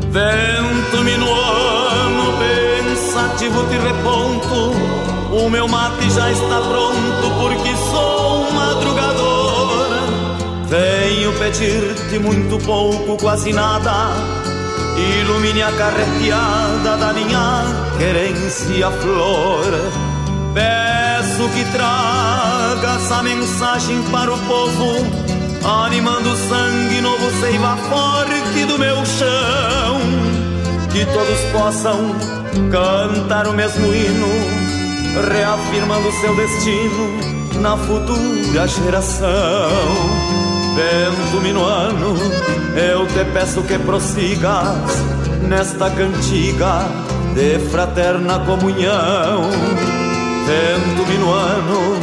Vento 0.09 1.03
minuano, 1.03 2.33
pensativo 2.39 3.61
te 3.67 3.77
reponto, 3.77 4.71
o 5.35 5.49
meu 5.49 5.67
mate 5.67 6.09
já 6.11 6.31
está 6.31 6.61
pronto 6.61 7.41
porque. 7.41 7.82
Venho 10.73 11.31
pedir-te 11.33 12.17
muito 12.17 12.57
pouco, 12.65 13.15
quase 13.17 13.53
nada, 13.53 14.09
ilumine 15.21 15.61
a 15.61 15.71
carreteada 15.71 16.97
da 16.97 17.13
minha 17.13 17.63
querência 17.99 18.89
flor. 18.89 19.65
Peço 20.55 21.47
que 21.49 21.63
traga 21.73 22.95
essa 22.95 23.21
mensagem 23.21 24.01
para 24.11 24.33
o 24.33 24.37
povo, 24.47 25.05
animando 25.63 26.31
o 26.31 26.37
sangue 26.37 27.01
novo, 27.01 27.39
seiva 27.39 27.77
forte 27.77 28.65
do 28.65 28.79
meu 28.79 28.95
chão. 29.05 29.99
Que 30.91 31.05
todos 31.05 31.39
possam 31.51 32.15
cantar 32.71 33.47
o 33.47 33.53
mesmo 33.53 33.93
hino, 33.93 34.27
reafirmando 35.31 36.11
seu 36.13 36.35
destino 36.35 37.61
na 37.61 37.77
futura 37.77 38.67
geração. 38.67 40.42
Vento 40.75 41.39
minuano, 41.41 42.15
eu 42.75 43.05
te 43.05 43.23
peço 43.31 43.61
que 43.61 43.77
prossigas 43.77 45.03
nesta 45.47 45.89
cantiga 45.91 46.79
de 47.35 47.59
fraterna 47.69 48.39
comunhão. 48.39 49.49
Vento 50.47 51.07
minuano, 51.07 51.99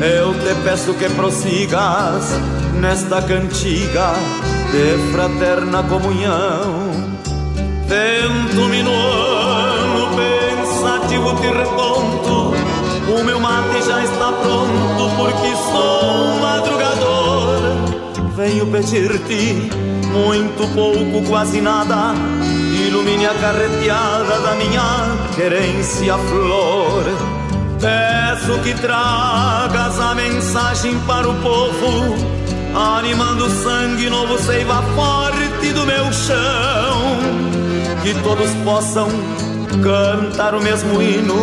eu 0.00 0.32
te 0.32 0.54
peço 0.64 0.94
que 0.94 1.08
prossigas 1.10 2.30
nesta 2.80 3.20
cantiga 3.20 4.14
de 4.72 5.12
fraterna 5.12 5.82
comunhão. 5.82 6.90
Vento 7.86 8.68
minuano, 8.70 10.08
pensativo 10.16 11.34
te 11.36 11.48
reponto, 11.48 12.54
o 13.06 13.22
meu 13.22 13.38
mate 13.38 13.82
já 13.86 14.02
está 14.02 14.32
pronto 14.32 15.16
porque 15.16 15.54
sou 15.56 16.04
um 16.04 16.40
madrugador. 16.40 17.53
Venho 18.36 18.66
pedir-te 18.66 19.70
muito 20.10 20.66
pouco, 20.74 21.24
quase 21.28 21.60
nada, 21.60 22.14
ilumine 22.84 23.26
a 23.26 23.34
carreteada 23.34 24.40
da 24.40 24.54
minha 24.56 25.16
querência 25.36 26.18
flor. 26.18 27.04
Peço 27.80 28.58
que 28.64 28.74
tragas 28.74 30.00
a 30.00 30.16
mensagem 30.16 30.98
para 31.06 31.28
o 31.28 31.34
povo, 31.42 32.16
animando 32.74 33.46
o 33.46 33.50
sangue 33.50 34.10
novo, 34.10 34.36
seiva 34.38 34.82
forte 34.96 35.72
do 35.72 35.86
meu 35.86 36.12
chão. 36.12 37.18
Que 38.02 38.14
todos 38.20 38.50
possam 38.64 39.08
cantar 39.80 40.56
o 40.56 40.60
mesmo 40.60 41.00
hino, 41.00 41.36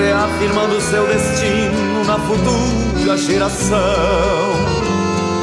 reafirmando 0.00 0.80
seu 0.80 1.06
destino 1.06 2.04
na 2.04 2.18
futura 2.18 3.16
geração. 3.16 4.81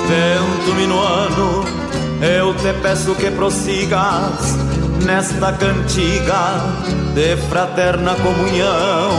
Vento 0.10 0.74
minuano, 0.74 1.64
eu 2.20 2.56
te 2.56 2.74
peço 2.82 3.14
que 3.14 3.30
prossigas 3.30 4.58
nesta 5.06 5.54
cantiga 5.54 6.66
de 7.14 7.38
fraterna 7.48 8.16
comunhão. 8.16 9.12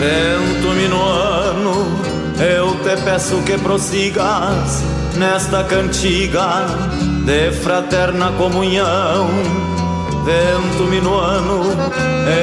Vento 0.00 0.74
minuano, 0.74 1.86
eu 2.40 2.74
te 2.82 3.00
peço 3.04 3.36
que 3.42 3.56
prossigas 3.58 4.82
nesta 5.14 5.62
cantiga 5.62 6.66
de 7.24 7.52
fraterna 7.52 8.32
comunhão. 8.32 9.28
Vento 10.24 10.82
minuano, 10.90 11.62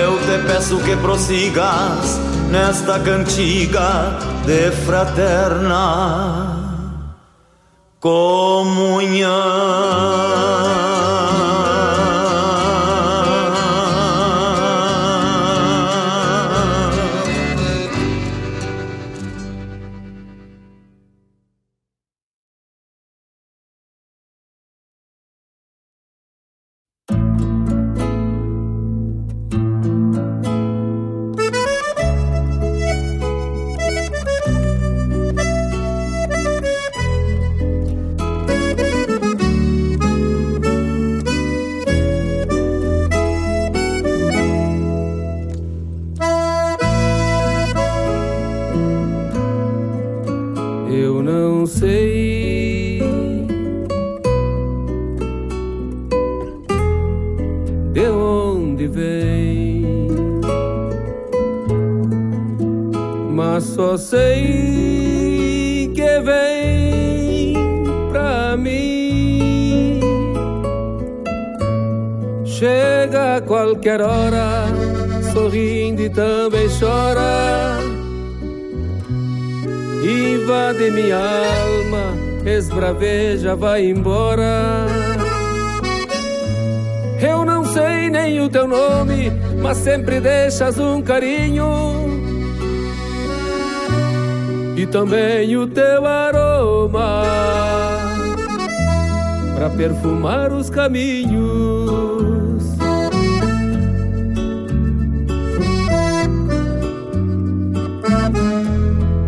eu 0.01 0.17
te 0.19 0.47
peço 0.47 0.77
que 0.77 0.95
prossigas 0.95 2.21
nesta 2.49 2.97
cantiga 2.99 4.17
de 4.45 4.71
fraterna 4.85 6.64
comunhão. 8.05 9.25
Vai 83.55 83.85
embora. 83.85 84.85
Eu 87.21 87.45
não 87.45 87.65
sei 87.65 88.09
nem 88.09 88.41
o 88.41 88.49
teu 88.49 88.67
nome, 88.67 89.31
mas 89.61 89.77
sempre 89.77 90.19
deixas 90.19 90.77
um 90.77 91.01
carinho 91.01 92.05
e 94.75 94.85
também 94.85 95.55
o 95.55 95.65
teu 95.67 96.05
aroma 96.05 97.23
para 99.55 99.69
perfumar 99.69 100.51
os 100.51 100.69
caminhos. 100.69 101.95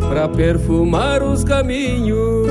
Para 0.10 0.28
perfumar 0.28 1.24
os 1.24 1.46
caminhos. 1.46 2.47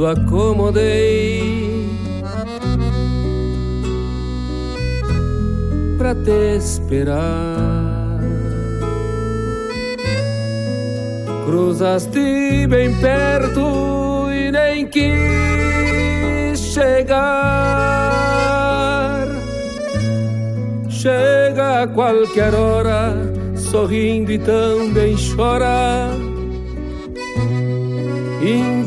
Tudo 0.00 0.06
acomodei 0.06 1.86
pra 5.98 6.14
te 6.14 6.56
esperar. 6.56 8.18
Cruzaste 11.44 12.66
bem 12.66 12.94
perto 13.00 14.30
e 14.32 14.50
nem 14.50 14.86
quis 14.86 16.58
chegar. 16.58 17.18
Chega 20.88 21.82
a 21.82 21.86
qualquer 21.86 22.54
hora, 22.54 23.14
sorrindo 23.54 24.32
e 24.32 24.38
também 24.38 25.14
chora 25.36 26.19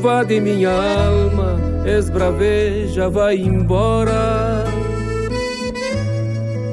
invade 0.03 0.41
minha 0.41 0.69
alma, 0.69 1.57
esbraveja, 1.85 3.09
vai 3.09 3.37
embora. 3.37 4.65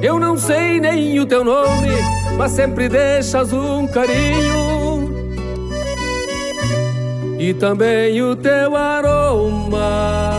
Eu 0.01 0.19
não 0.19 0.35
sei 0.35 0.81
nem 0.81 1.17
o 1.17 1.25
teu 1.25 1.41
nome, 1.41 1.91
mas 2.37 2.51
sempre 2.51 2.89
deixas 2.89 3.53
um 3.53 3.87
carinho 3.87 5.15
e 7.39 7.53
também 7.53 8.21
o 8.21 8.35
teu 8.35 8.75
aroma 8.75 10.33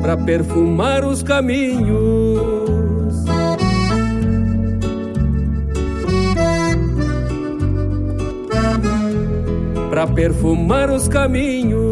para 0.00 0.16
perfumar 0.16 1.04
os 1.04 1.20
caminhos. 1.20 2.71
Para 10.02 10.14
perfumar 10.14 10.90
os 10.90 11.06
caminhos. 11.06 11.91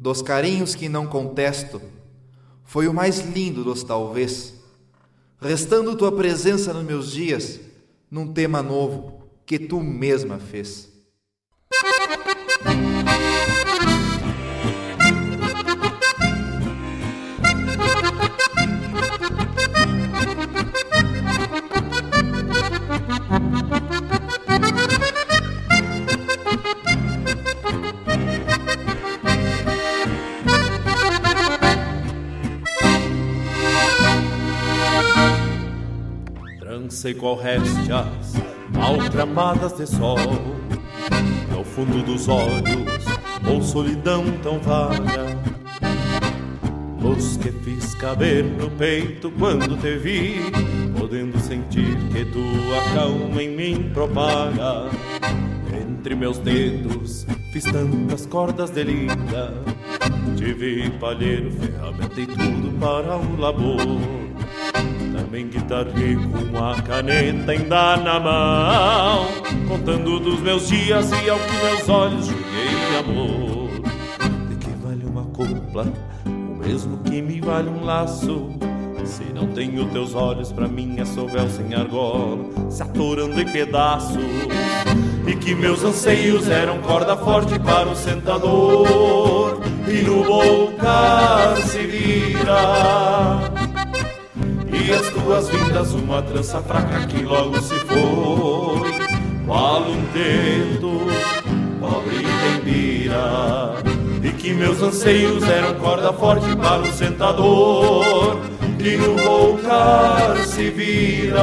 Dos 0.00 0.22
carinhos 0.22 0.74
que 0.74 0.88
não 0.88 1.06
contesto, 1.06 1.80
foi 2.64 2.88
o 2.88 2.94
mais 2.94 3.18
lindo 3.20 3.62
dos 3.62 3.82
talvez, 3.82 4.54
restando 5.38 5.96
tua 5.96 6.10
presença 6.10 6.72
nos 6.72 6.84
meus 6.84 7.12
dias, 7.12 7.60
num 8.10 8.32
tema 8.32 8.62
novo 8.62 9.22
que 9.44 9.58
tu 9.58 9.80
mesma 9.80 10.38
fez. 10.38 10.90
Trancei 37.00 37.14
qual 37.14 37.34
réstias 37.34 38.34
maltramadas 38.76 39.72
de 39.72 39.86
sol. 39.86 40.18
No 41.50 41.64
fundo 41.64 42.04
dos 42.04 42.28
olhos, 42.28 43.06
ou 43.50 43.62
solidão 43.62 44.22
tão 44.42 44.58
vaga. 44.58 45.34
Luz 47.00 47.38
que 47.38 47.50
fiz 47.52 47.94
caber 47.94 48.44
no 48.44 48.70
peito 48.72 49.30
quando 49.30 49.80
te 49.80 49.96
vi 49.96 50.52
Podendo 50.98 51.40
sentir 51.40 51.96
que 52.12 52.26
tua 52.26 52.94
calma 52.94 53.42
em 53.42 53.56
mim 53.56 53.90
propaga. 53.94 54.90
Entre 55.72 56.14
meus 56.14 56.36
dedos 56.36 57.26
fiz 57.50 57.64
tantas 57.64 58.26
cordas 58.26 58.68
de 58.68 58.84
lida 58.84 59.54
Tive 60.36 60.90
palheiro, 61.00 61.50
ferramenta 61.50 62.20
e 62.20 62.26
tudo 62.26 62.78
para 62.78 63.16
o 63.16 63.40
labor 63.40 64.29
Também 65.30 65.46
guitarrei 65.46 66.16
com 66.16 66.58
a 66.58 66.82
caneta 66.82 67.52
ainda 67.52 67.96
na 67.98 68.18
mão, 68.18 69.26
contando 69.68 70.18
dos 70.18 70.40
meus 70.40 70.66
dias 70.66 71.08
e 71.12 71.30
ao 71.30 71.38
que 71.38 71.52
meus 71.64 71.88
olhos 71.88 72.26
julguei 72.26 72.98
amor. 72.98 73.70
De 74.48 74.56
que 74.56 74.70
vale 74.84 75.04
uma 75.04 75.22
copla, 75.26 75.86
o 76.26 76.56
mesmo 76.56 76.98
que 77.04 77.22
me 77.22 77.40
vale 77.40 77.68
um 77.68 77.84
laço? 77.84 78.48
Se 79.04 79.22
não 79.32 79.46
tenho 79.46 79.84
teus 79.90 80.16
olhos, 80.16 80.50
pra 80.50 80.66
mim 80.66 80.98
é 80.98 81.04
sovel 81.04 81.48
sem 81.48 81.76
argola, 81.76 82.38
se 82.68 82.82
atorando 82.82 83.40
em 83.40 83.46
pedaços. 83.46 84.18
E 85.28 85.36
que 85.36 85.54
meus 85.54 85.84
anseios 85.84 86.48
eram 86.48 86.78
corda 86.78 87.16
forte 87.16 87.56
para 87.60 87.88
o 87.88 87.94
sentador, 87.94 89.60
e 89.86 90.02
no 90.02 90.24
bocar 90.24 91.56
se 91.58 91.86
vira. 91.86 93.49
E 94.82 94.92
as 94.92 95.10
tuas 95.10 95.48
vindas, 95.50 95.92
uma 95.92 96.22
trança 96.22 96.62
fraca 96.62 97.06
que 97.06 97.22
logo 97.22 97.60
se 97.60 97.74
foi, 97.80 98.90
qual 99.46 99.82
um 99.82 100.02
tento, 100.06 101.06
pobre 101.78 102.24
tembira. 102.40 103.74
E 104.22 104.32
que 104.32 104.54
meus 104.54 104.80
anseios 104.80 105.46
eram 105.46 105.74
corda 105.74 106.12
forte 106.14 106.56
para 106.56 106.80
o 106.80 106.92
sentador, 106.92 108.40
e 108.78 108.96
no 108.96 109.16
volcar 109.18 110.38
se 110.46 110.70
vira. 110.70 111.42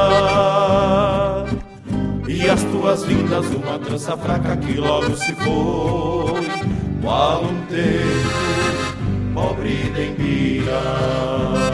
E 2.28 2.50
as 2.50 2.64
tuas 2.64 3.04
vindas, 3.04 3.46
uma 3.52 3.78
trança 3.78 4.18
fraca 4.18 4.58
que 4.58 4.74
logo 4.80 5.16
se 5.16 5.34
foi, 5.34 6.48
qual 7.04 7.44
um 7.44 7.62
tempo, 7.68 9.34
pobre 9.36 9.92
Dembira. 9.94 11.67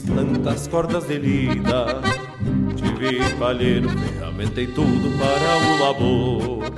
Tantas 0.00 0.66
cordas 0.68 1.06
de 1.06 1.18
lida. 1.18 2.00
Tive 2.76 3.18
palheiro, 3.38 3.88
ferramentei 3.88 4.66
tudo 4.66 5.10
para 5.18 5.56
o 5.66 5.80
labor. 5.80 6.70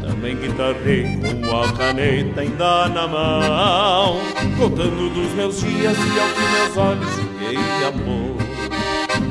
Também 0.00 0.36
guitarrei 0.36 1.20
com 1.20 1.56
a 1.56 1.72
caneta 1.72 2.40
ainda 2.40 2.88
na 2.88 3.06
mão. 3.06 4.18
Contando 4.58 5.12
dos 5.12 5.32
meus 5.32 5.60
dias 5.60 5.96
e 5.96 6.18
ao 6.18 6.28
que 6.28 6.42
meus 6.52 6.76
olhos 6.76 7.10
julguei 7.16 7.56
amor. 7.86 8.36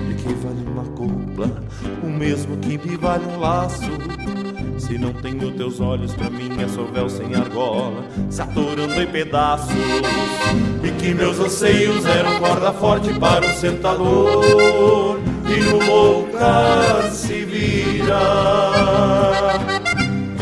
De 0.08 0.14
que 0.16 0.34
vale 0.34 0.64
uma 0.68 0.84
copla, 0.84 1.64
o 2.04 2.08
mesmo 2.08 2.58
que 2.58 2.78
me 2.78 2.98
vale 2.98 3.26
um 3.26 3.40
laço 3.40 3.90
se 4.94 5.00
não 5.00 5.12
tenho 5.12 5.52
teus 5.54 5.80
olhos, 5.80 6.14
pra 6.14 6.30
mim 6.30 6.52
é 6.62 6.68
sovel 6.68 7.10
sem 7.10 7.34
argola, 7.34 8.06
se 8.30 8.40
atorando 8.44 9.02
em 9.02 9.08
pedaços. 9.08 9.74
E 10.84 10.92
que 10.92 11.16
meus 11.16 11.40
anseios 11.40 12.06
eram 12.06 12.40
corda 12.40 12.72
forte 12.74 13.12
para 13.16 13.44
o 13.44 13.54
sentador, 13.54 15.20
e 15.50 15.62
no 15.62 15.80
bocar 15.80 17.12
se 17.12 17.44
vira. 17.44 18.20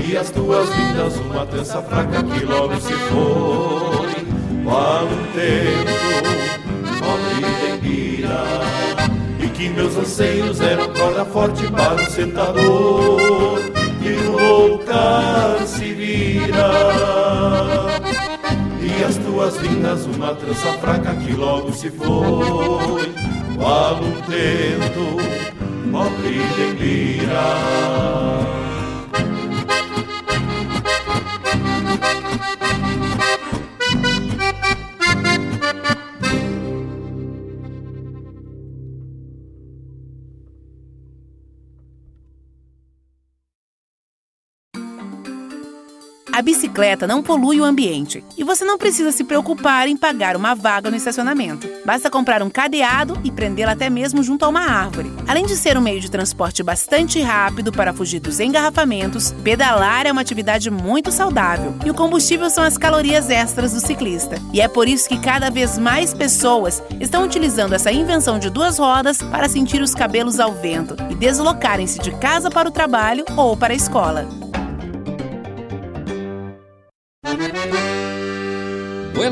E 0.06 0.18
as 0.18 0.30
tuas 0.32 0.68
vindas, 0.76 1.15
uma 1.15 1.45
trança 1.45 1.82
fraca 1.84 2.22
que 2.22 2.44
logo 2.44 2.76
se 2.82 2.91
foi, 2.91 4.26
qual 4.65 5.06
um 5.06 5.23
tempo, 5.32 6.99
pobre 6.99 7.80
Dembira. 7.80 8.44
E 9.40 9.48
que 9.48 9.69
meus 9.69 9.95
anseios 9.95 10.60
eram 10.60 10.90
corda 10.91 11.23
forte 11.23 11.65
para 11.72 12.03
o 12.03 12.11
sentador 12.11 13.61
voltar 14.14 15.66
se 15.66 15.94
vira. 15.94 16.72
E 18.82 19.04
as 19.04 19.18
tuas 19.18 19.58
vindas, 19.58 20.06
uma 20.06 20.34
trança 20.36 20.72
fraca 20.80 21.14
que 21.16 21.34
logo 21.34 21.74
se 21.74 21.90
foi, 21.90 23.14
qual 23.58 23.96
um 23.96 24.22
tento, 24.22 25.18
Dembira. 26.56 28.70
A 46.42 46.44
bicicleta 46.44 47.06
não 47.06 47.22
polui 47.22 47.62
o 47.62 47.64
ambiente 47.64 48.24
e 48.36 48.44
você 48.44 48.66
não 48.66 48.76
precisa 48.76 49.12
se 49.12 49.24
preocupar 49.24 49.88
em 49.88 49.96
pagar 49.96 50.36
uma 50.36 50.56
vaga 50.56 50.90
no 50.90 50.98
estacionamento. 50.98 51.70
Basta 51.86 52.10
comprar 52.10 52.42
um 52.42 52.50
cadeado 52.50 53.16
e 53.24 53.30
prendê-la 53.30 53.74
até 53.74 53.92
mesmo 53.92 54.24
junto 54.24 54.44
a 54.44 54.48
uma 54.48 54.62
árvore. 54.62 55.14
Além 55.28 55.46
de 55.46 55.56
ser 55.56 55.78
um 55.78 55.82
meio 55.82 56.02
de 56.02 56.10
transporte 56.10 56.64
bastante 56.64 57.22
rápido 57.22 57.72
para 57.72 57.94
fugir 57.94 58.20
dos 58.20 58.40
engarrafamentos, 58.40 59.36
pedalar 59.44 60.08
é 60.08 60.12
uma 60.12 60.22
atividade 60.22 60.72
muito 60.72 61.12
saudável 61.12 61.76
e 61.86 61.92
o 61.92 61.94
combustível 61.94 62.50
são 62.50 62.64
as 62.64 62.76
calorias 62.76 63.30
extras 63.30 63.74
do 63.74 63.80
ciclista. 63.80 64.38
E 64.52 64.62
é 64.62 64.68
por 64.68 64.88
isso 64.88 65.08
que 65.08 65.20
cada 65.20 65.52
vez 65.52 65.78
mais 65.78 66.12
pessoas 66.12 66.82
estão 67.00 67.24
utilizando 67.24 67.74
essa 67.74 67.92
invenção 67.92 68.40
de 68.40 68.50
duas 68.50 68.80
rodas 68.80 69.20
para 69.22 69.48
sentir 69.48 69.80
os 69.80 69.94
cabelos 69.94 70.40
ao 70.40 70.56
vento 70.56 70.96
e 71.08 71.14
deslocarem-se 71.14 72.00
de 72.00 72.10
casa 72.14 72.50
para 72.50 72.68
o 72.68 72.72
trabalho 72.72 73.26
ou 73.38 73.56
para 73.56 73.74
a 73.74 73.78
escola. 73.78 74.51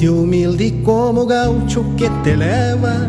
ceste 0.00 0.08
humilde 0.08 0.82
como 0.82 1.26
gaucho 1.26 1.84
que 1.96 2.08
te 2.22 2.34
leva, 2.34 3.06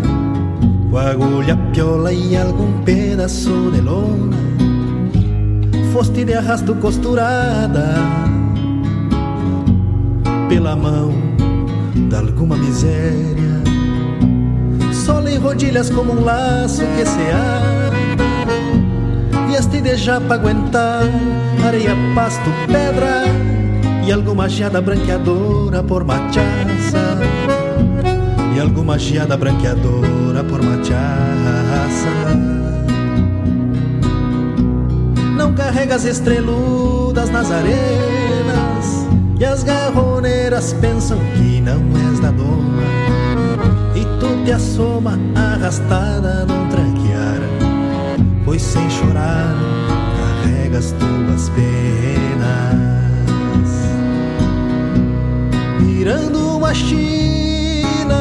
com 0.89 0.97
agulha, 0.97 1.55
piola 1.71 2.11
e 2.11 2.35
algum 2.35 2.83
pedaço 2.83 3.71
de 3.71 3.79
lona. 3.79 4.35
Foste 5.93 6.25
de 6.25 6.33
arrasto 6.33 6.75
costurada 6.75 7.95
pela 10.49 10.75
mão 10.75 11.13
de 12.09 12.15
alguma 12.15 12.57
miséria. 12.57 13.61
Só 14.91 15.25
em 15.27 15.37
rodilhas 15.37 15.89
como 15.89 16.11
um 16.11 16.25
laço 16.25 16.81
que 16.97 17.05
se 17.05 17.21
ata. 17.31 17.91
Vieste 19.47 19.79
de 19.81 19.95
já 19.95 20.19
pra 20.19 20.35
aguentar 20.35 21.03
areia, 21.65 21.95
pasto, 22.15 22.49
pedra 22.67 23.23
e 24.03 24.11
alguma 24.11 24.49
geada 24.49 24.81
branqueadora 24.81 25.83
por 25.83 26.03
machaça. 26.03 27.19
E 28.55 28.59
alguma 28.59 28.97
geada 28.97 29.37
branqueadora 29.37 30.43
por 30.43 30.61
machaça. 30.61 32.09
Não 35.37 35.53
carregas 35.53 36.05
estreludas 36.05 37.29
nas 37.29 37.51
arenas. 37.51 39.07
E 39.39 39.45
as 39.45 39.63
garroneiras 39.63 40.73
pensam 40.73 41.17
que 41.35 41.59
não 41.61 41.81
és 42.09 42.19
da 42.19 42.29
doma 42.29 42.83
E 43.95 44.05
tu 44.19 44.45
te 44.45 44.51
assoma 44.51 45.17
arrastada 45.35 46.45
num 46.45 46.69
tranquear. 46.69 47.39
Pois 48.45 48.61
sem 48.61 48.87
chorar 48.89 49.55
carregas 50.43 50.93
tuas 50.99 51.49
penas 51.49 52.21
mirando 56.01 56.57
uma 56.57 56.73
China 56.73 58.17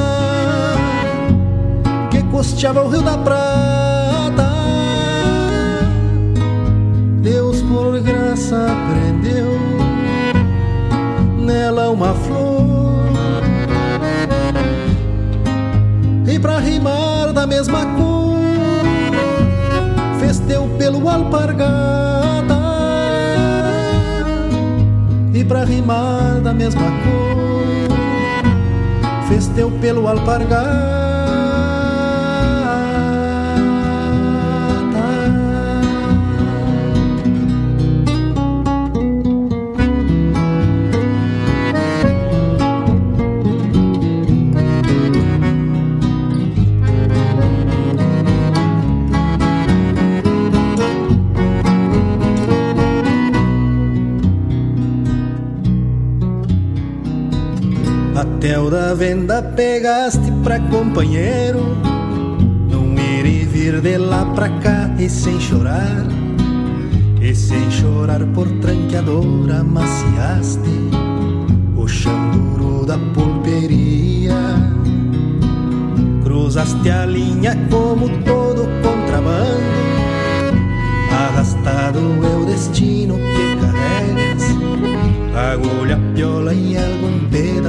que 2.11 2.23
costeava 2.25 2.85
o 2.85 2.91
Rio 2.91 3.01
da 3.01 3.17
Prata. 3.17 4.51
Deus 7.23 7.63
por 7.63 7.99
graça 8.01 8.67
prendeu 8.91 9.59
nela 11.39 11.89
uma 11.89 12.13
flor 12.13 13.09
e 16.31 16.39
pra 16.39 16.59
rimar 16.59 17.33
da 17.33 17.47
mesma 17.47 17.87
cor 17.97 18.37
fez 20.19 20.39
teu 20.41 20.69
pelo 20.77 21.09
alpargata 21.09 22.61
e 25.33 25.43
pra 25.43 25.65
rimar 25.65 26.43
da 26.43 26.53
mesma 26.53 26.83
cor 26.83 27.40
fez 29.31 29.47
teu 29.55 29.71
pelo 29.71 30.09
alpargata. 30.09 31.10
O 58.43 58.71
da 58.71 58.95
venda 58.95 59.43
pegaste 59.43 60.33
pra 60.43 60.59
companheiro. 60.59 61.77
Não 62.71 62.95
ir 62.95 63.27
e 63.27 63.45
vir 63.45 63.83
de 63.83 63.99
lá 63.99 64.25
pra 64.35 64.49
cá 64.61 64.91
e 64.99 65.11
sem 65.11 65.39
chorar. 65.39 66.07
E 67.21 67.35
sem 67.35 67.71
chorar 67.71 68.25
por 68.35 68.49
tranqueador 68.61 69.51
amaciaste 69.51 70.71
O 71.77 71.87
chão 71.87 72.31
duro 72.31 72.87
da 72.87 72.97
pulperia. 73.13 74.35
Cruzaste 76.25 76.89
a 76.89 77.05
linha 77.05 77.55
como 77.71 78.09
todo 78.25 78.67
contrabando. 78.83 79.61
Arrastado 81.13 81.99
é 81.99 82.37
o 82.37 82.47
destino 82.47 83.17
que 83.17 83.57
carregas. 83.61 84.45
Agulha, 85.53 85.99
piola 86.15 86.55
e 86.55 86.77
algum 86.79 87.20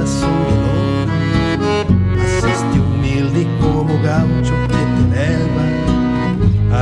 lona 0.02 1.12
Assiste 2.22 2.78
humilde 2.78 3.46
como 3.60 3.98
gaucho 4.02 4.54
que 4.68 4.82
te 4.94 5.02
leva. 5.14 5.64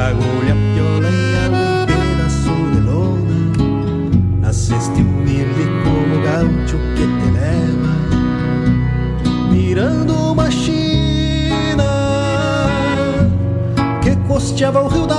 Agulha, 0.09 0.55
piola 0.75 1.11
e 1.11 1.37
algum 1.45 1.87
pedaço 1.87 2.55
de 2.73 2.81
lona 2.81 4.49
Assiste 4.49 5.01
humilde 5.01 5.65
como 5.85 6.23
gaucho 6.23 6.79
que 6.97 7.05
te 7.07 7.29
leva. 7.33 7.95
Mirando 9.51 10.33
uma 10.33 10.51
China 10.51 11.91
Que 14.03 14.17
costeava 14.29 14.83
o 14.83 14.89
Rio 14.89 15.10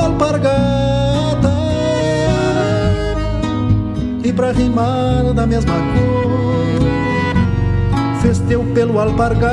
alpargata. 0.00 1.50
E 4.22 4.32
pra 4.32 4.52
rimar 4.52 5.32
da 5.34 5.46
mesma 5.46 5.74
cor 5.74 6.80
fez 8.20 8.38
teu 8.40 8.62
pelo 8.74 8.98
alpargata. 9.00 9.50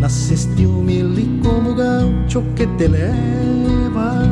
Nasceste 0.00 0.66
humilde 0.66 1.28
como 1.42 1.74
gaucho 1.74 2.42
que 2.56 2.66
te 2.66 2.88
leva 2.88 4.31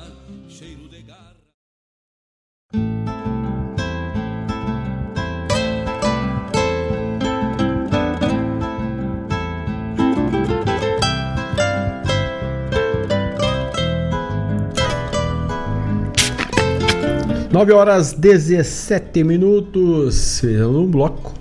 9 17.51 17.73
horas 17.73 18.13
17 18.13 19.25
minutos, 19.25 20.41
no 20.41 20.87
bloco, 20.87 21.33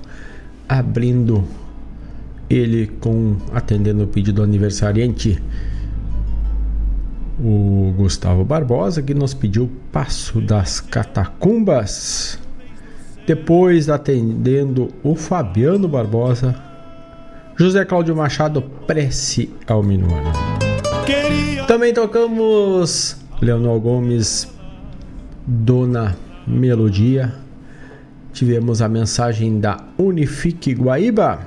abrindo 0.69 1.45
ele 2.49 2.89
com 3.01 3.37
atendendo 3.53 4.03
o 4.03 4.07
pedido 4.09 4.37
do 4.37 4.43
aniversariante, 4.43 5.41
o 7.39 7.95
Gustavo 7.97 8.45
Barbosa, 8.45 9.01
que 9.01 9.15
nos 9.15 9.35
pediu 9.35 9.71
Passo 9.93 10.41
das 10.41 10.81
Catacumbas. 10.81 12.41
Depois 13.25 13.89
atendendo 13.89 14.89
o 15.05 15.15
Fabiano 15.15 15.87
Barbosa, 15.87 16.57
José 17.57 17.85
Cláudio 17.85 18.17
Machado, 18.17 18.61
Prece 18.85 19.49
ao 19.65 19.81
Minuano. 19.81 20.33
Também 21.69 21.95
tocamos 21.95 23.17
Leonel 23.41 23.79
Gomes, 23.79 24.49
Dona 25.51 26.17
Melodia. 26.47 27.35
Tivemos 28.33 28.81
a 28.81 28.89
mensagem 28.89 29.59
da 29.59 29.79
Unifique 29.99 30.73
Guaíba. 30.73 31.41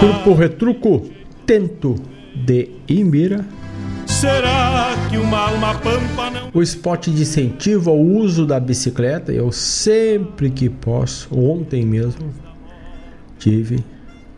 Grupo 0.00 0.32
Retruco, 0.32 1.10
Tento 1.44 1.94
de 2.34 2.70
Imbira. 2.88 3.44
Será 4.06 4.94
que 5.10 5.18
uma 5.18 5.40
alma 5.40 5.74
pampa 5.74 6.30
não. 6.30 6.50
O 6.54 6.62
spot 6.62 7.08
de 7.08 7.20
incentivo 7.20 7.90
ao 7.90 8.00
uso 8.00 8.46
da 8.46 8.58
bicicleta, 8.58 9.30
eu 9.30 9.52
sempre 9.52 10.48
que 10.48 10.70
posso, 10.70 11.28
ontem 11.38 11.84
mesmo, 11.84 12.32
tive 13.38 13.84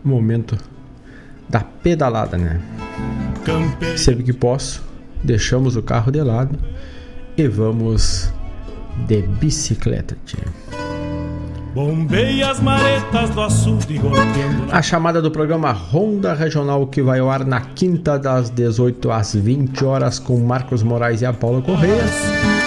o 0.03 0.09
momento 0.09 0.57
da 1.47 1.61
pedalada, 1.61 2.37
né? 2.37 2.59
Sempre 3.95 4.23
que 4.25 4.33
posso, 4.33 4.83
deixamos 5.23 5.77
o 5.77 5.81
carro 5.81 6.11
de 6.11 6.21
lado 6.21 6.59
e 7.37 7.47
vamos 7.47 8.31
de 9.07 9.21
bicicleta, 9.21 10.17
tia. 10.25 10.43
Bombei 11.73 12.41
as 12.41 12.59
maretas 12.59 13.29
do 13.29 13.41
açude 13.41 13.99
golpeando 13.99 14.65
A 14.71 14.81
chamada 14.81 15.21
do 15.21 15.29
programa 15.29 15.71
Ronda 15.71 16.33
Regional 16.33 16.87
que 16.87 16.99
vai 17.01 17.19
ao 17.19 17.29
ar 17.29 17.45
na 17.45 17.61
quinta 17.61 18.17
das 18.17 18.49
18 18.49 19.11
às 19.11 19.35
20 19.35 19.85
horas 19.85 20.17
com 20.17 20.39
Marcos 20.39 20.81
Moraes 20.81 21.21
e 21.21 21.27
a 21.27 21.31
Paula 21.31 21.61
Correia. 21.61 22.03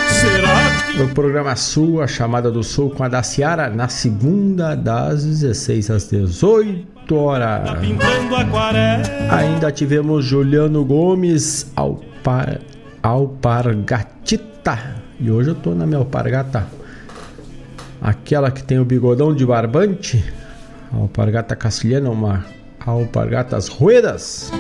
Será 0.08 1.02
O 1.04 1.08
programa 1.14 1.56
Sul, 1.56 2.00
a 2.00 2.06
chamada 2.06 2.48
do 2.50 2.62
Sul 2.62 2.90
com 2.90 3.02
a 3.02 3.08
da 3.08 3.24
Ciara 3.24 3.68
na 3.68 3.88
segunda 3.88 4.76
das 4.76 5.24
16 5.24 5.90
às 5.90 6.08
18 6.08 7.14
horas. 7.16 7.78
pintando 7.80 8.36
aquarela. 8.36 9.02
Ainda 9.30 9.72
tivemos 9.72 10.24
Juliano 10.24 10.84
Gomes 10.84 11.72
Alpar, 11.74 12.60
Alpargatita. 13.02 14.96
E 15.18 15.30
hoje 15.30 15.50
eu 15.50 15.54
tô 15.54 15.74
na 15.74 15.84
minha 15.86 15.98
alpargata. 15.98 16.68
Aquela 18.00 18.50
que 18.50 18.62
tem 18.62 18.78
o 18.78 18.84
bigodão 18.84 19.34
de 19.34 19.44
barbante. 19.44 20.24
Alpargata 20.92 21.56
castilhana, 21.56 22.10
uma 22.10 22.44
alpargatas 22.86 23.68
ruedas. 23.68 24.52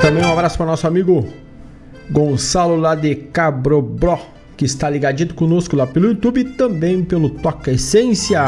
Também 0.00 0.24
um 0.24 0.32
abraço 0.32 0.56
para 0.56 0.66
nosso 0.66 0.86
amigo 0.86 1.26
Gonçalo 2.10 2.76
lá 2.76 2.94
de 2.94 3.14
Cabrobró, 3.14 4.20
que 4.56 4.64
está 4.64 4.90
ligadito 4.90 5.34
conosco 5.34 5.76
lá 5.76 5.86
pelo 5.86 6.08
YouTube 6.08 6.40
e 6.40 6.44
também 6.44 7.04
pelo 7.04 7.30
Toca 7.30 7.70
Essência. 7.70 8.42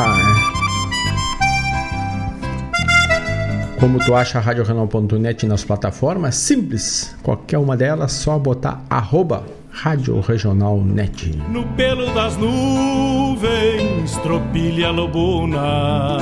Como 3.80 3.98
tu 4.04 4.14
acha 4.14 4.38
a 4.38 4.40
RadioRegional.net 4.40 5.46
nas 5.46 5.64
plataformas? 5.64 6.36
Simples, 6.36 7.14
qualquer 7.22 7.58
uma 7.58 7.76
delas, 7.76 8.12
só 8.12 8.38
botar 8.38 8.84
arroba 8.88 9.44
Rádio 9.70 10.20
Regional 10.20 10.80
Net. 10.80 11.36
No 11.50 11.66
pelo 11.74 12.06
das 12.14 12.36
nuvens, 12.36 14.16
tropilha 14.22 14.90
lobuna. 14.90 16.18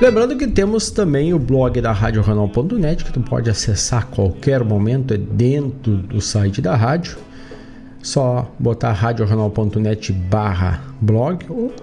Lembrando 0.00 0.36
que 0.36 0.46
temos 0.46 0.90
também 0.90 1.32
o 1.32 1.38
blog 1.38 1.80
da 1.80 1.92
RadioRegional.net 1.92 3.04
que 3.04 3.12
tu 3.12 3.20
pode 3.20 3.48
acessar 3.48 4.02
a 4.02 4.14
qualquer 4.14 4.62
momento, 4.62 5.14
é 5.14 5.18
dentro 5.18 5.96
do 5.96 6.20
site 6.20 6.60
da 6.60 6.76
rádio. 6.76 7.16
Só 8.02 8.52
botar 8.58 8.92
radioregional.net 8.92 10.12
barra 10.12 10.82
blog 11.00 11.46
ou 11.48 11.74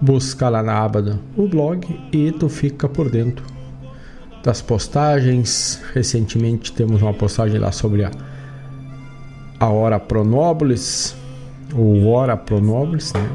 buscar 0.00 0.48
lá 0.48 0.62
na 0.62 0.78
aba 0.78 1.02
do 1.02 1.20
o 1.36 1.46
blog 1.46 1.86
e 2.10 2.32
tu 2.32 2.48
fica 2.48 2.88
por 2.88 3.10
dentro 3.10 3.53
das 4.44 4.62
postagens. 4.62 5.80
Recentemente 5.92 6.70
temos 6.70 7.02
uma 7.02 7.14
postagem 7.14 7.58
lá 7.58 7.72
sobre 7.72 8.04
a, 8.04 8.10
a 9.58 9.68
Hora 9.68 9.98
Pronópolis, 9.98 11.16
ou 11.74 12.06
Hora 12.06 12.36
Pronópolis, 12.36 13.12
né? 13.14 13.28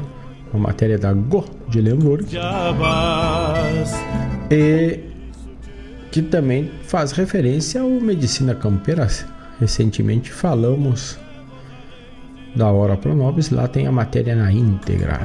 uma 0.54 0.68
matéria 0.68 0.98
da 0.98 1.12
Go 1.12 1.44
de. 1.68 1.82
Jabás. 2.32 3.92
E 4.50 5.00
que 6.10 6.22
também 6.22 6.70
faz 6.84 7.12
referência 7.12 7.82
ao 7.82 7.90
Medicina 7.90 8.54
Campeira. 8.54 9.06
Recentemente 9.60 10.32
falamos 10.32 11.18
da 12.54 12.70
Hora 12.70 12.96
Pronobis, 12.96 13.50
lá 13.50 13.68
tem 13.68 13.86
a 13.86 13.92
matéria 13.92 14.34
na 14.34 14.50
íntegra. 14.50 15.20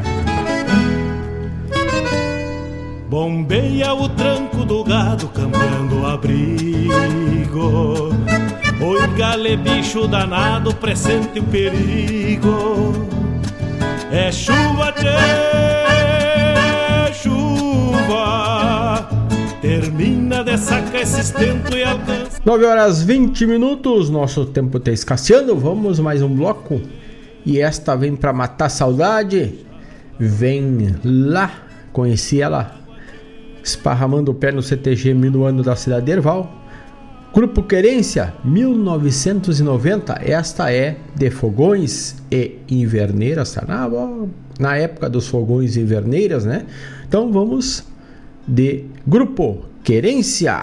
Bombeia 3.08 3.94
o 3.94 4.10
tranco 4.10 4.66
do 4.66 4.84
gado 4.84 5.28
cambiando 5.28 6.02
o 6.02 6.08
abrigo. 6.08 6.90
Oi, 8.82 9.08
gale 9.16 9.56
bicho 9.58 10.08
danado, 10.08 10.74
pressente 10.74 11.40
o 11.40 11.44
perigo. 11.44 12.94
É 14.12 14.32
chuva, 14.32 14.92
tchê, 14.94 15.06
chuva. 17.14 19.08
Termina 19.62 20.44
de 20.44 20.58
sacar 20.58 21.02
esse 21.02 21.22
estento 21.22 21.78
e 21.78 21.84
alcança. 21.84 22.42
9 22.44 22.66
horas 22.66 23.04
20 23.04 23.46
minutos, 23.46 24.10
nosso 24.10 24.48
tempo 24.48 24.80
está 24.80 24.92
escasseando. 24.92 25.56
Vamos 25.56 26.00
mais 26.00 26.24
um 26.24 26.36
bloco. 26.36 26.82
E 27.46 27.62
esta 27.62 27.96
vem 27.96 28.16
para 28.16 28.34
matar 28.34 28.70
saudade. 28.70 29.64
Vem 30.20 30.96
lá, 31.04 31.52
conheci 31.94 32.42
ela 32.42 32.85
esparramando 33.66 34.32
o 34.32 34.36
pé 34.36 34.52
no 34.52 34.62
CTG 34.62 35.16
Minuano 35.16 35.64
da 35.64 35.76
cidade 35.76 36.06
de 36.06 36.12
Erval. 36.12 36.62
Grupo 37.34 37.64
Querência, 37.64 38.34
1990. 38.46 40.22
Esta 40.24 40.72
é 40.72 40.98
de 41.16 41.30
fogões 41.32 42.16
e 42.32 42.60
inverneiras, 42.70 43.54
tá? 43.54 43.66
Na, 43.68 43.90
na 44.60 44.78
época 44.78 45.10
dos 45.10 45.28
fogões 45.28 45.76
e 45.76 45.82
inverneiras, 45.82 46.46
né? 46.46 46.66
Então 47.08 47.32
vamos 47.34 47.84
de 48.48 48.86
Grupo 49.06 49.66
Querência. 49.84 50.62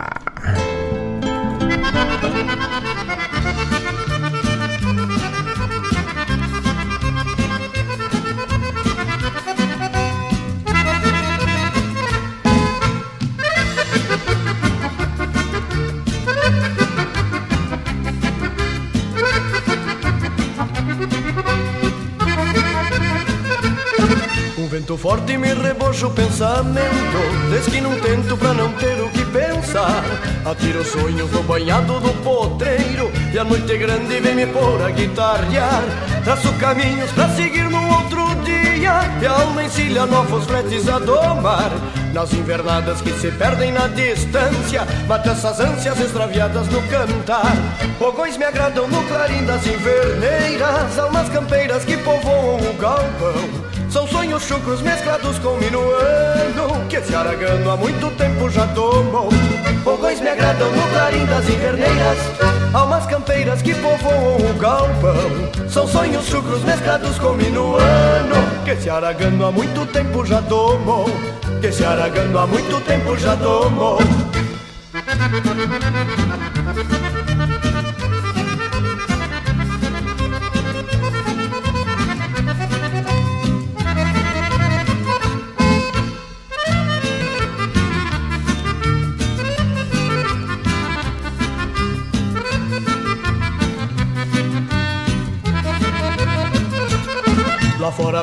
Vento 24.92 24.98
forte 24.98 25.38
me 25.38 25.54
rebocha 25.54 26.06
o 26.06 26.10
pensamento 26.10 27.48
Desde 27.50 27.70
que 27.70 27.80
não 27.80 27.98
tento 27.98 28.36
pra 28.36 28.52
não 28.52 28.70
ter 28.72 29.00
o 29.00 29.08
que 29.08 29.24
pensar. 29.24 30.04
Atiro 30.44 30.84
sonhos 30.84 31.30
no 31.30 31.42
banhado 31.44 31.98
do 31.98 32.12
potreiro 32.22 33.10
E 33.32 33.38
a 33.38 33.44
noite 33.44 33.78
grande 33.78 34.20
vem 34.20 34.34
me 34.34 34.46
pôr 34.46 34.82
a 34.82 34.90
guitarrear. 34.90 35.82
Traço 36.24 36.52
caminhos 36.58 37.10
pra 37.12 37.26
seguir 37.30 37.70
num 37.70 37.88
outro 37.88 38.22
dia 38.44 39.00
E 39.22 39.26
a 39.26 39.32
alma 39.32 39.64
encilha 39.64 40.04
novos 40.04 40.44
fretes 40.44 40.86
a 40.88 40.98
domar. 40.98 41.70
Nas 42.12 42.30
invernadas 42.34 43.00
que 43.00 43.12
se 43.14 43.30
perdem 43.30 43.72
na 43.72 43.86
distância 43.88 44.86
Mata 45.08 45.30
essas 45.30 45.58
ânsias 45.58 45.98
extraviadas 46.00 46.68
no 46.68 46.82
cantar. 46.88 47.56
Fogões 47.98 48.36
me 48.36 48.44
agradam 48.44 48.86
no 48.88 49.02
clarim 49.04 49.46
das 49.46 49.66
inverneiras 49.66 50.98
Almas 50.98 51.30
campeiras 51.30 51.82
que 51.82 51.96
povoam 51.96 52.58
o 52.58 52.74
galpão 52.74 53.71
são 53.92 54.08
sonhos 54.08 54.42
chucros 54.44 54.80
mesclados 54.80 55.38
com 55.38 55.54
minuano 55.58 56.86
Que 56.88 56.96
esse 56.96 57.14
aragano 57.14 57.70
há 57.70 57.76
muito 57.76 58.10
tempo 58.16 58.48
já 58.48 58.66
tomou. 58.68 59.28
Fogões 59.84 60.20
me 60.20 60.28
agradam 60.28 60.70
no 60.72 60.82
clarim 60.88 61.26
das 61.26 61.46
inverneiras 61.48 62.18
Almas 62.72 63.04
campeiras 63.06 63.60
que 63.60 63.74
povoam 63.74 64.50
o 64.50 64.54
galpão. 64.54 65.68
São 65.68 65.86
sonhos 65.86 66.24
chucros 66.26 66.64
mesclados 66.64 67.18
com 67.18 67.34
minuano 67.34 68.34
Que 68.64 68.70
esse 68.70 68.88
aragano 68.88 69.46
há 69.46 69.52
muito 69.52 69.84
tempo 69.92 70.24
já 70.24 70.40
tomou. 70.40 71.04
Que 71.60 71.66
esse 71.66 71.84
aragano 71.84 72.38
há 72.38 72.46
muito 72.46 72.80
tempo 72.80 73.16
já 73.18 73.36
tomou 73.36 73.98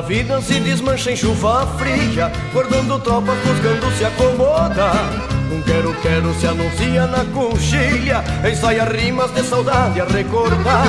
a 0.00 0.02
vida 0.02 0.40
se 0.40 0.58
desmancha 0.60 1.10
em 1.10 1.16
chuva 1.16 1.66
fria 1.78 2.32
Guardando 2.54 2.98
tropas 3.00 3.36
buscando 3.44 3.94
se 3.98 4.04
acomodar 4.06 5.12
Um 5.52 5.60
quero-quero 5.60 6.32
se 6.40 6.46
anuncia 6.46 7.06
na 7.06 7.22
coxilha 7.26 8.24
Ensaia 8.50 8.84
rimas 8.84 9.30
de 9.32 9.42
saudade 9.42 10.00
a 10.00 10.06
recordar. 10.06 10.86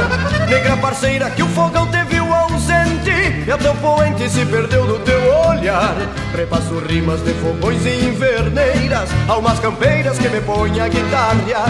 Negra 0.48 0.78
parceira 0.78 1.30
que 1.30 1.44
o 1.44 1.48
fogão 1.50 1.88
te 1.88 2.02
viu 2.06 2.34
ausente 2.34 3.44
E 3.46 3.52
a 3.52 3.58
teu 3.58 3.76
poente 3.76 4.30
se 4.30 4.46
perdeu 4.46 4.88
do 4.88 5.00
teu 5.00 5.22
olhar. 5.50 5.94
Repasso 6.34 6.80
rimas 6.80 7.22
de 7.22 7.34
fogões 7.34 7.86
e 7.86 8.06
inverneiras 8.06 9.10
Almas 9.28 9.60
campeiras 9.60 10.18
que 10.18 10.30
me 10.30 10.40
põem 10.40 10.80
a 10.80 10.88
guitarrear 10.88 11.70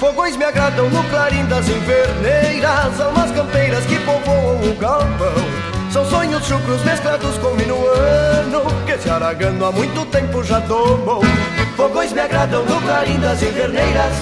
Fogões 0.00 0.36
me 0.36 0.44
agradam 0.44 0.90
no 0.90 1.04
clarim 1.04 1.44
das 1.44 1.68
inverneiras 1.68 3.00
Almas 3.00 3.30
campeiras 3.30 3.86
que 3.86 3.96
povoam 4.00 4.56
o 4.68 4.74
galpão 4.76 5.49
são 5.90 6.04
sonhos 6.04 6.46
chucros 6.46 6.84
mesclados 6.84 7.36
com 7.38 7.50
minuano 7.54 8.62
Que 8.86 8.96
se 8.98 9.10
aragando 9.10 9.64
há 9.64 9.72
muito 9.72 10.06
tempo 10.06 10.42
já 10.42 10.60
tomou. 10.60 11.22
Fogões 11.76 12.12
me 12.12 12.20
agradam 12.20 12.64
no 12.64 12.80
clarim 12.80 13.18
das 13.18 13.42
inverneiras 13.42 14.12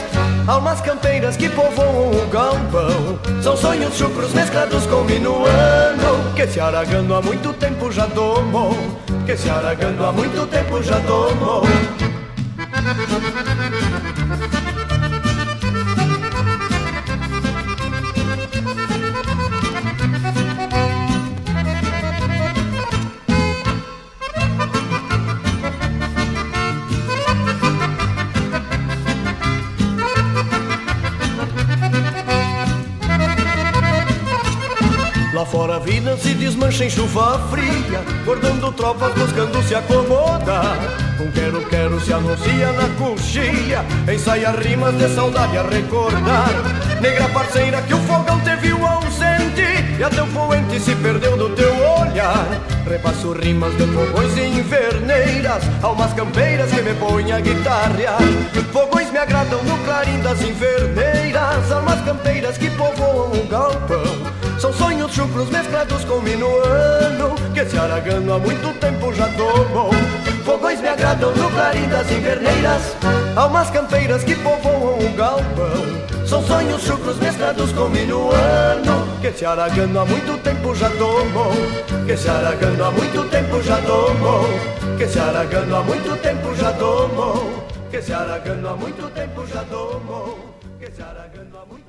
Almas 0.46 0.80
campeiras 0.80 1.36
que 1.36 1.48
povoam 1.50 2.10
o 2.10 2.26
galpão. 2.28 3.18
São 3.42 3.56
sonhos 3.56 3.94
chucros 3.96 4.32
mesclados 4.32 4.86
com 4.86 5.04
minuano 5.04 6.32
Que 6.34 6.46
se 6.46 6.58
aragando 6.58 7.14
há 7.14 7.20
muito 7.20 7.52
tempo 7.52 7.92
já 7.92 8.06
tomou. 8.06 8.76
Que 9.26 9.36
se 9.36 9.50
aragando 9.50 10.04
há 10.04 10.12
muito 10.12 10.46
tempo 10.46 10.82
já 10.82 10.98
tomou 11.00 11.62
em 36.80 36.90
chuva 36.90 37.38
fria 37.50 38.02
Guardando 38.24 38.70
tropas 38.72 39.12
buscando 39.14 39.62
se 39.62 39.74
acomodar 39.74 40.76
Um 41.20 41.30
quero-quero 41.30 42.00
se 42.00 42.12
anuncia 42.12 42.72
na 42.72 42.88
coxilha 42.96 43.84
Ensaia 44.12 44.52
rimas 44.52 44.96
de 44.96 45.08
saudade 45.14 45.58
a 45.58 45.62
recordar. 45.62 46.50
Negra 47.00 47.28
parceira 47.30 47.82
que 47.82 47.94
o 47.94 47.98
fogão 47.98 48.40
te 48.40 48.54
viu 48.56 48.78
ausente 48.86 49.62
E 49.98 50.04
a 50.04 50.10
teu 50.10 50.26
poente 50.28 50.78
se 50.78 50.94
perdeu 50.96 51.36
do 51.36 51.50
teu 51.50 51.74
olhar. 51.74 52.46
Repasso 52.88 53.32
rimas 53.32 53.76
de 53.76 53.84
fogões 53.86 54.36
e 54.36 54.58
inverneiras 54.58 55.64
Almas 55.82 56.12
campeiras 56.12 56.70
que 56.70 56.82
me 56.82 56.94
põem 56.94 57.32
a 57.32 57.40
guitarrear 57.40 58.22
Fogões 58.72 59.10
me 59.10 59.18
agradam 59.18 59.62
no 59.64 59.76
clarim 59.84 60.20
das 60.20 60.40
inverneiras 60.42 61.72
Almas 61.72 62.00
campeiras 62.02 62.56
que 62.56 62.70
povoam 62.70 63.32
o 63.32 63.46
galpão 63.48 64.37
são 64.58 64.72
sonhos 64.72 65.12
chucros 65.12 65.48
mesclados 65.50 66.04
com 66.04 66.20
minuano 66.20 67.34
Que 67.54 67.64
se 67.64 67.78
aragando 67.78 68.32
há 68.32 68.38
muito 68.38 68.78
tempo 68.80 69.12
já 69.14 69.28
tomou. 69.28 69.90
Fogões 70.44 70.80
me 70.80 70.88
agradam 70.88 71.30
no 71.34 71.50
clarim 71.50 71.88
das 71.88 72.10
inverneiras 72.10 72.96
Almas 73.36 73.70
campeiras 73.70 74.24
que 74.24 74.34
povoam 74.34 74.98
o 74.98 75.12
galpão. 75.16 76.26
São 76.26 76.44
sonhos 76.44 76.82
chucros 76.82 77.18
mesclados 77.18 77.72
com 77.72 77.88
minuano 77.88 79.18
Que 79.20 79.32
se 79.32 79.44
aragando 79.44 80.00
há 80.00 80.04
muito 80.04 80.42
tempo 80.42 80.74
já 80.74 80.90
tomou. 80.90 81.52
Que 82.06 82.16
se 82.16 82.28
aragando 82.28 82.84
há 82.84 82.90
muito 82.90 83.30
tempo 83.30 83.62
já 83.62 83.76
tomou. 83.82 84.48
Que 84.96 85.06
se 85.06 85.18
aragando 85.18 85.76
há 85.76 85.82
muito 85.82 86.20
tempo 86.20 86.54
já 86.56 86.72
tomou. 86.72 87.64
Que 87.90 88.02
se 88.02 88.12
aragando 88.12 88.68
há 88.68 88.76
muito 88.76 89.08
tempo 89.14 89.46
já 89.46 89.62
tomou. 89.64 90.38
Que 90.80 90.90
se 90.90 91.00
aragando 91.02 91.56
há 91.56 91.66
muito 91.66 91.87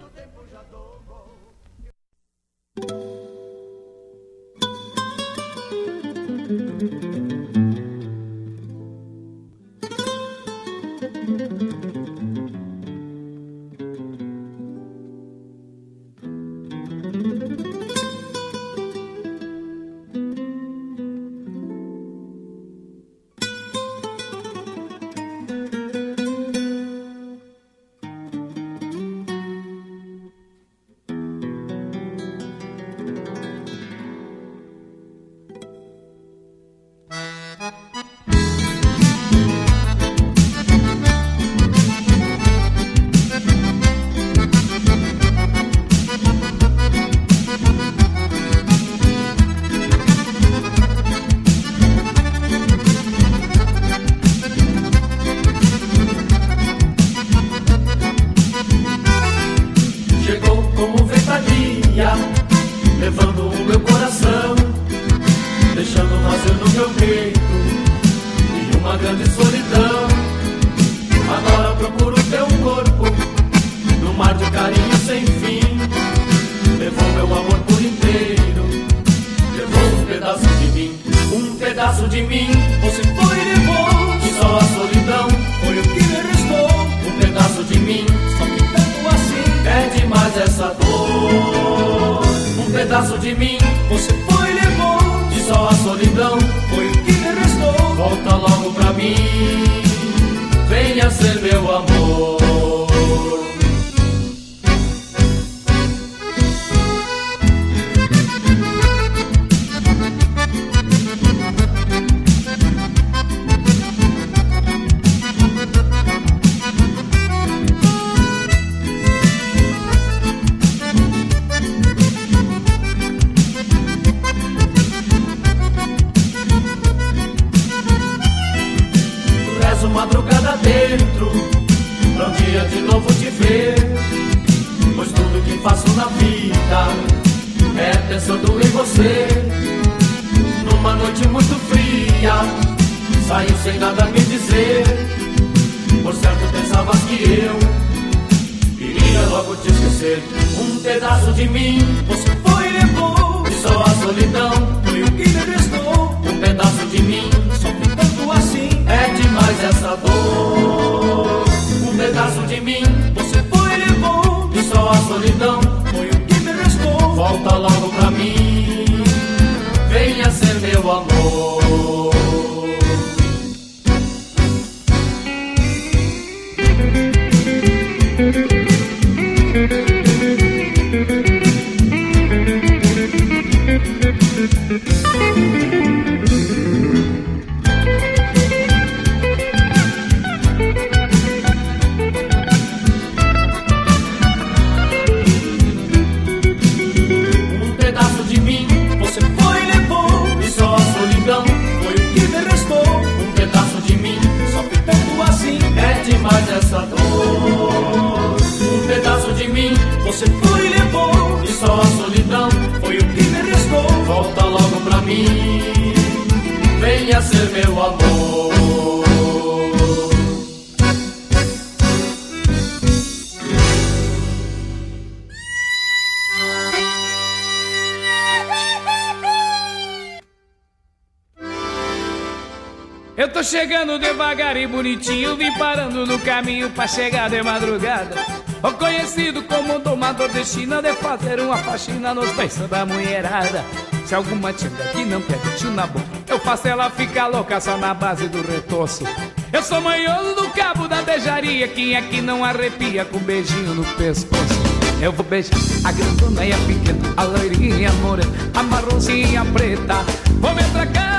chegando 233.80 233.97
devagar 233.97 234.57
e 234.57 234.68
bonitinho, 234.68 235.38
vim 235.38 235.53
parando 235.53 236.06
no 236.06 236.19
caminho 236.19 236.69
pra 236.69 236.85
chegar 236.85 237.30
de 237.30 237.41
madrugada. 237.41 238.14
O 238.61 238.72
conhecido 238.73 239.41
como 239.43 239.80
domador 239.80 240.27
de 240.27 240.43
China 240.43 240.81
de 240.81 240.91
fazer 240.95 241.39
uma 241.39 241.56
faxina 241.60 242.14
nos 242.14 242.30
beiços 242.34 242.68
da 242.69 242.85
mulherada. 242.85 243.64
Se 244.06 244.14
alguma 244.14 244.51
tinga 244.51 244.84
que 244.88 245.06
não 245.06 245.22
pede 245.22 245.57
tio 245.57 245.72
na 245.72 245.88
boca, 245.88 246.06
eu 246.27 246.38
faço 246.39 246.68
ela 246.68 246.89
ficar 246.89 247.27
louca 247.27 247.61
só 247.61 247.77
na 247.77 247.93
base 247.93 248.27
do 248.27 248.41
retoço. 248.41 249.06
Eu 249.53 249.64
sou 249.64 249.80
manhoso 249.80 250.35
do 250.35 250.49
cabo 250.49 250.89
da 250.89 251.01
beijaria, 251.01 251.65
quem 251.69 251.95
é 251.95 252.01
que 252.01 252.19
não 252.19 252.43
arrepia 252.43 253.06
com 253.06 253.18
um 253.18 253.22
beijinho 253.22 253.76
no 253.76 253.85
pescoço? 253.95 254.60
Eu 255.01 255.14
vou 255.14 255.26
beijar 255.26 255.57
a 255.85 255.91
grandona 255.93 256.45
e 256.45 256.51
a 256.51 256.57
pequena, 256.57 257.14
a 257.15 257.23
loirinha 257.23 257.93
morena, 258.01 258.31
a 258.53 258.61
marronzinha 258.61 259.45
preta. 259.45 260.03
Vou 260.41 260.53
me 260.53 260.61
atracar 260.61 261.15
a 261.15 261.18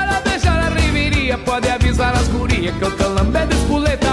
pode 1.37 1.69
avisar 1.69 2.15
as 2.15 2.27
gurias 2.27 2.75
que 2.75 2.81
eu 2.81 2.91
tô 2.97 3.07
lambendo 3.07 3.53
espoleta. 3.53 4.07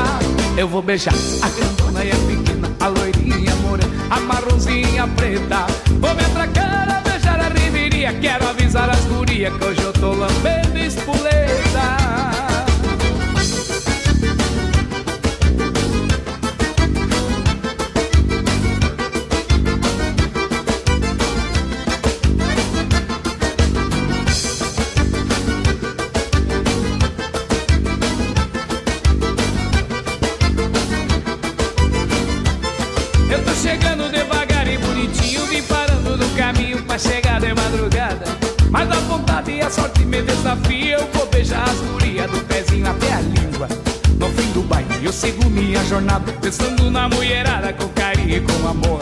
Eu 0.56 0.68
vou 0.68 0.82
beijar 0.82 1.14
a 1.42 1.48
grandona 1.48 2.04
e 2.04 2.10
a 2.10 2.16
pequena, 2.16 2.70
a 2.80 2.88
loirinha 2.88 3.54
morena, 3.56 3.90
a 4.10 4.20
marronzinha 4.20 5.06
preta. 5.16 5.66
Vou 6.00 6.14
me 6.14 6.24
atracar 6.24 6.96
a 6.96 7.00
beijar 7.08 7.40
a 7.40 7.48
riveria, 7.48 8.12
quero 8.14 8.48
avisar 8.48 8.90
as 8.90 9.04
gurias 9.04 9.52
que 9.56 9.64
hoje 9.64 9.82
eu 9.82 9.92
tô 9.92 10.12
lambendo 10.12 10.57
me 40.08 40.22
desafia, 40.22 40.98
eu 40.98 41.06
vou 41.12 41.26
beijar 41.26 41.68
as 41.68 41.78
gurias 41.78 42.30
do 42.30 42.40
pezinho 42.44 42.88
até 42.88 43.12
a 43.12 43.20
língua. 43.20 43.68
No 44.18 44.28
fim 44.30 44.50
do 44.52 44.62
baile 44.62 45.04
eu 45.04 45.12
sigo 45.12 45.48
minha 45.50 45.84
jornada, 45.84 46.32
pensando 46.32 46.90
na 46.90 47.08
mulherada 47.08 47.72
com 47.74 47.88
carinho 47.88 48.36
e 48.36 48.40
com 48.40 48.68
amor. 48.68 49.00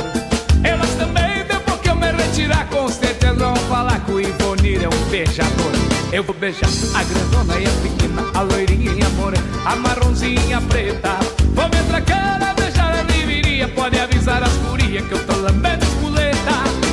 Elas 0.65 0.91
também, 0.95 1.45
depois 1.49 1.81
que 1.81 1.89
eu 1.89 1.95
me 1.95 2.11
retirar, 2.11 2.69
com 2.69 2.89
certeza 2.89 3.35
vão 3.35 3.57
falar 3.69 4.01
que 4.01 4.13
o 4.13 4.21
Ivonir 4.21 4.83
é 4.83 4.89
um 4.89 5.11
beijador. 5.11 5.73
Eu 6.13 6.25
vou 6.25 6.35
beijar 6.35 6.69
a 6.95 7.05
grandona 7.05 7.61
e 7.61 7.67
a 7.67 7.71
pequena, 7.83 8.23
a 8.35 8.41
loirinha 8.43 8.93
e 8.93 9.03
a 9.03 9.09
morena, 9.11 9.45
a 9.65 9.77
marronzinha 9.77 10.61
preta. 10.63 11.19
Vou 11.55 11.69
me 11.69 11.79
atracar 11.79 12.43
a 12.43 12.55
beijar 12.55 12.93
a 12.93 13.13
riveria, 13.13 13.69
pode 13.69 13.99
avisar 13.99 14.43
as 14.43 14.53
gurias 14.57 15.07
que 15.07 15.13
eu 15.13 15.27
tô 15.27 15.37
lambendo. 15.37 15.87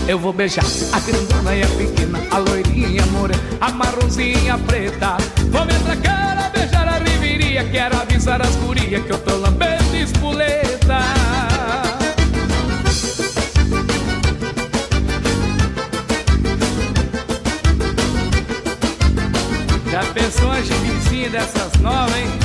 Eu 0.05 0.19
vou 0.19 0.33
beijar 0.33 0.65
a 0.91 0.99
grandona 0.99 1.55
e 1.55 1.63
a 1.63 1.67
pequena, 1.67 2.19
a 2.29 2.37
loirinha 2.37 3.03
a 3.03 3.05
morena, 3.07 3.41
a 3.61 3.71
marronzinha 3.71 4.57
preta. 4.57 5.15
Vou 5.49 5.65
me 5.65 5.73
atracar 5.73 6.45
a 6.45 6.49
beijar 6.49 6.87
a 6.87 6.97
riveria, 6.97 7.63
quero 7.63 7.95
avisar 7.95 8.41
as 8.41 8.53
gurias 8.57 9.01
que 9.05 9.11
eu 9.11 9.17
tô 9.19 9.37
lambendo 9.37 9.95
espoleta. 9.95 10.99
Já 19.89 20.03
pensou 20.13 20.45
uma 20.47 20.61
gibizinha 20.61 21.29
dessas 21.29 21.73
novas, 21.79 22.17
hein? 22.17 22.42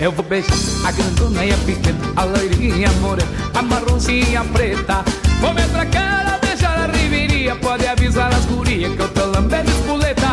Eu 0.00 0.12
vou 0.12 0.24
beijar 0.24 0.54
a 0.84 0.92
grandona 0.92 1.44
e 1.44 1.52
a 1.52 1.56
pequena, 1.58 1.98
a 2.14 2.22
loirinha 2.22 2.88
morena, 3.00 3.28
a 3.52 3.62
marronzinha 3.62 4.44
preta. 4.44 5.04
Vou 5.40 5.52
me 5.52 5.60
atracar 5.60 6.34
a 6.34 6.38
beijar 6.38 6.78
a 6.78 6.86
riveria, 6.86 7.56
pode 7.56 7.84
avisar 7.84 8.32
as 8.32 8.44
gurias 8.44 8.94
que 8.94 9.00
eu 9.00 9.08
tô 9.08 9.26
lambendo 9.26 9.68
espoleta. 9.68 10.28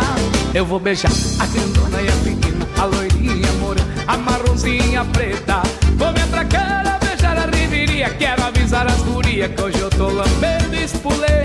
Eu 0.53 0.65
vou 0.67 0.79
beijar 0.79 1.11
a 1.39 1.47
grandona 1.47 1.99
e 1.99 2.07
a 2.07 2.11
pequena, 2.23 2.67
a 2.77 2.85
loirinha 2.85 3.51
morena, 3.53 3.87
a 4.05 4.15
marronzinha 4.17 5.03
preta. 5.05 5.63
Vou 5.97 6.11
me 6.11 6.21
atracar 6.21 6.85
a 6.87 6.99
beijar 7.03 7.35
a 7.35 7.45
riveria, 7.47 8.09
quero 8.11 8.43
avisar 8.43 8.85
as 8.85 9.01
gurias 9.01 9.51
que 9.51 9.63
hoje 9.63 9.79
eu 9.79 9.89
tô 9.89 10.09
lambendo 10.09 10.75
espoleta. 10.75 11.44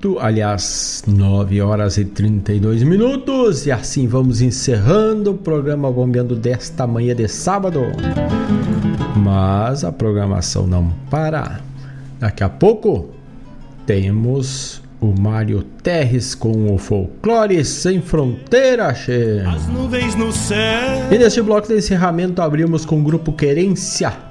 8, 0.00 0.18
aliás, 0.18 1.04
9 1.06 1.60
horas 1.60 1.98
e 1.98 2.06
32 2.06 2.82
minutos. 2.82 3.66
E 3.66 3.70
assim 3.70 4.06
vamos 4.06 4.40
encerrando 4.40 5.32
o 5.32 5.34
programa 5.34 5.92
Bombeando 5.92 6.34
desta 6.34 6.86
manhã 6.86 7.14
de 7.14 7.28
sábado. 7.28 7.82
Mas 9.14 9.84
a 9.84 9.92
programação 9.92 10.66
não 10.66 10.90
para. 11.10 11.60
Daqui 12.18 12.42
a 12.42 12.48
pouco 12.48 13.10
temos 13.84 14.82
o 15.00 15.14
Mário 15.18 15.62
Terres 15.82 16.34
com 16.34 16.74
o 16.74 16.78
Folclore 16.78 17.62
Sem 17.62 18.00
Fronteira, 18.00 18.94
che. 18.94 19.42
As 19.46 19.66
nuvens 19.68 20.14
no 20.14 20.32
céu. 20.32 21.12
E 21.12 21.18
neste 21.18 21.42
bloco 21.42 21.68
de 21.68 21.76
encerramento 21.76 22.40
abrimos 22.40 22.86
com 22.86 23.00
o 23.00 23.02
grupo 23.02 23.32
Querência 23.32 24.29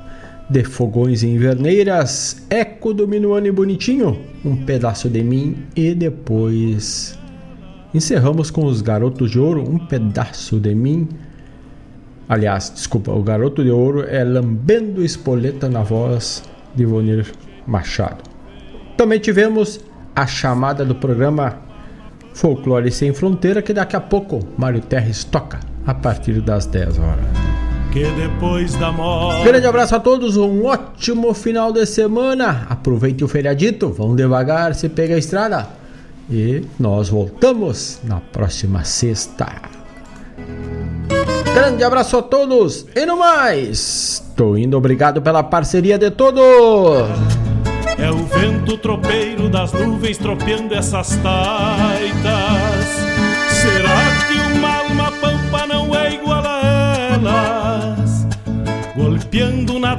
de 0.50 0.64
Fogões 0.64 1.22
e 1.22 1.28
Inverneiras, 1.28 2.46
Eco 2.50 2.94
do 2.94 3.08
Minuano 3.08 3.46
e 3.48 3.52
Bonitinho, 3.52 4.20
um 4.44 4.56
pedaço 4.66 5.08
de 5.08 5.24
mim 5.24 5.58
e 5.76 5.94
depois 5.94 7.18
encerramos 7.94 8.50
com 8.50 8.66
os 8.66 8.82
Garotos 8.82 9.32
de 9.32 9.40
Ouro, 9.40 9.62
um 9.62 9.78
pedaço 9.78 10.60
de 10.60 10.74
mim. 10.74 11.08
Aliás, 12.28 12.72
desculpa, 12.74 13.12
o 13.12 13.22
Garoto 13.22 13.64
de 13.64 13.70
Ouro 13.70 14.06
é 14.08 14.24
Lambendo 14.24 15.04
Espoleta 15.04 15.70
na 15.70 15.84
voz 15.84 16.44
de 16.76 16.84
Ivonir 16.84 17.32
Machado. 17.68 18.24
Também 18.98 19.20
tivemos 19.20 19.80
a 20.16 20.26
chamada 20.28 20.84
do 20.84 20.96
programa 20.96 21.58
Folclore 22.34 22.92
Sem 22.92 23.14
Fronteira, 23.14 23.62
que 23.62 23.74
daqui 23.74 23.96
a 23.96 24.02
pouco 24.02 24.40
Mário 24.58 24.82
Terres 24.82 25.24
toca 25.24 25.60
a 25.86 25.94
partir 25.94 26.42
das 26.42 26.66
10 26.66 27.00
horas. 27.00 27.69
Que 27.92 28.06
depois 28.12 28.76
da 28.76 28.92
morte. 28.92 29.44
Grande 29.44 29.66
abraço 29.66 29.96
a 29.96 30.00
todos, 30.00 30.38
um 30.38 30.66
ótimo 30.66 31.34
final 31.34 31.72
de 31.74 31.86
semana. 31.86 32.68
Aproveite 32.70 33.24
o 33.24 33.28
feriadito, 33.28 33.90
vão 33.90 34.16
devagar, 34.16 34.76
se 34.76 34.88
pega 34.88 35.16
a 35.16 35.18
estrada. 35.18 35.68
E 36.30 36.64
nós 36.80 37.10
voltamos 37.10 38.00
na 38.04 38.20
próxima 38.20 38.84
sexta. 38.84 39.48
Grande 41.54 41.84
abraço 41.84 42.18
a 42.18 42.22
todos 42.22 42.86
e 42.96 43.06
no 43.06 43.18
mais. 43.18 44.24
Tô 44.36 44.56
indo, 44.56 44.78
obrigado 44.78 45.22
pela 45.22 45.42
parceria 45.42 45.98
de 45.98 46.12
todos. 46.12 46.42
É 47.98 48.10
o 48.12 48.18
vento 48.18 48.78
tropeiro 48.78 49.50
das 49.50 49.74
nuvens 49.74 50.18
tropeando 50.18 50.74
essas 50.76 51.18
taitas. 51.18 52.79
Golpeando 59.00 59.80
na 59.80 59.96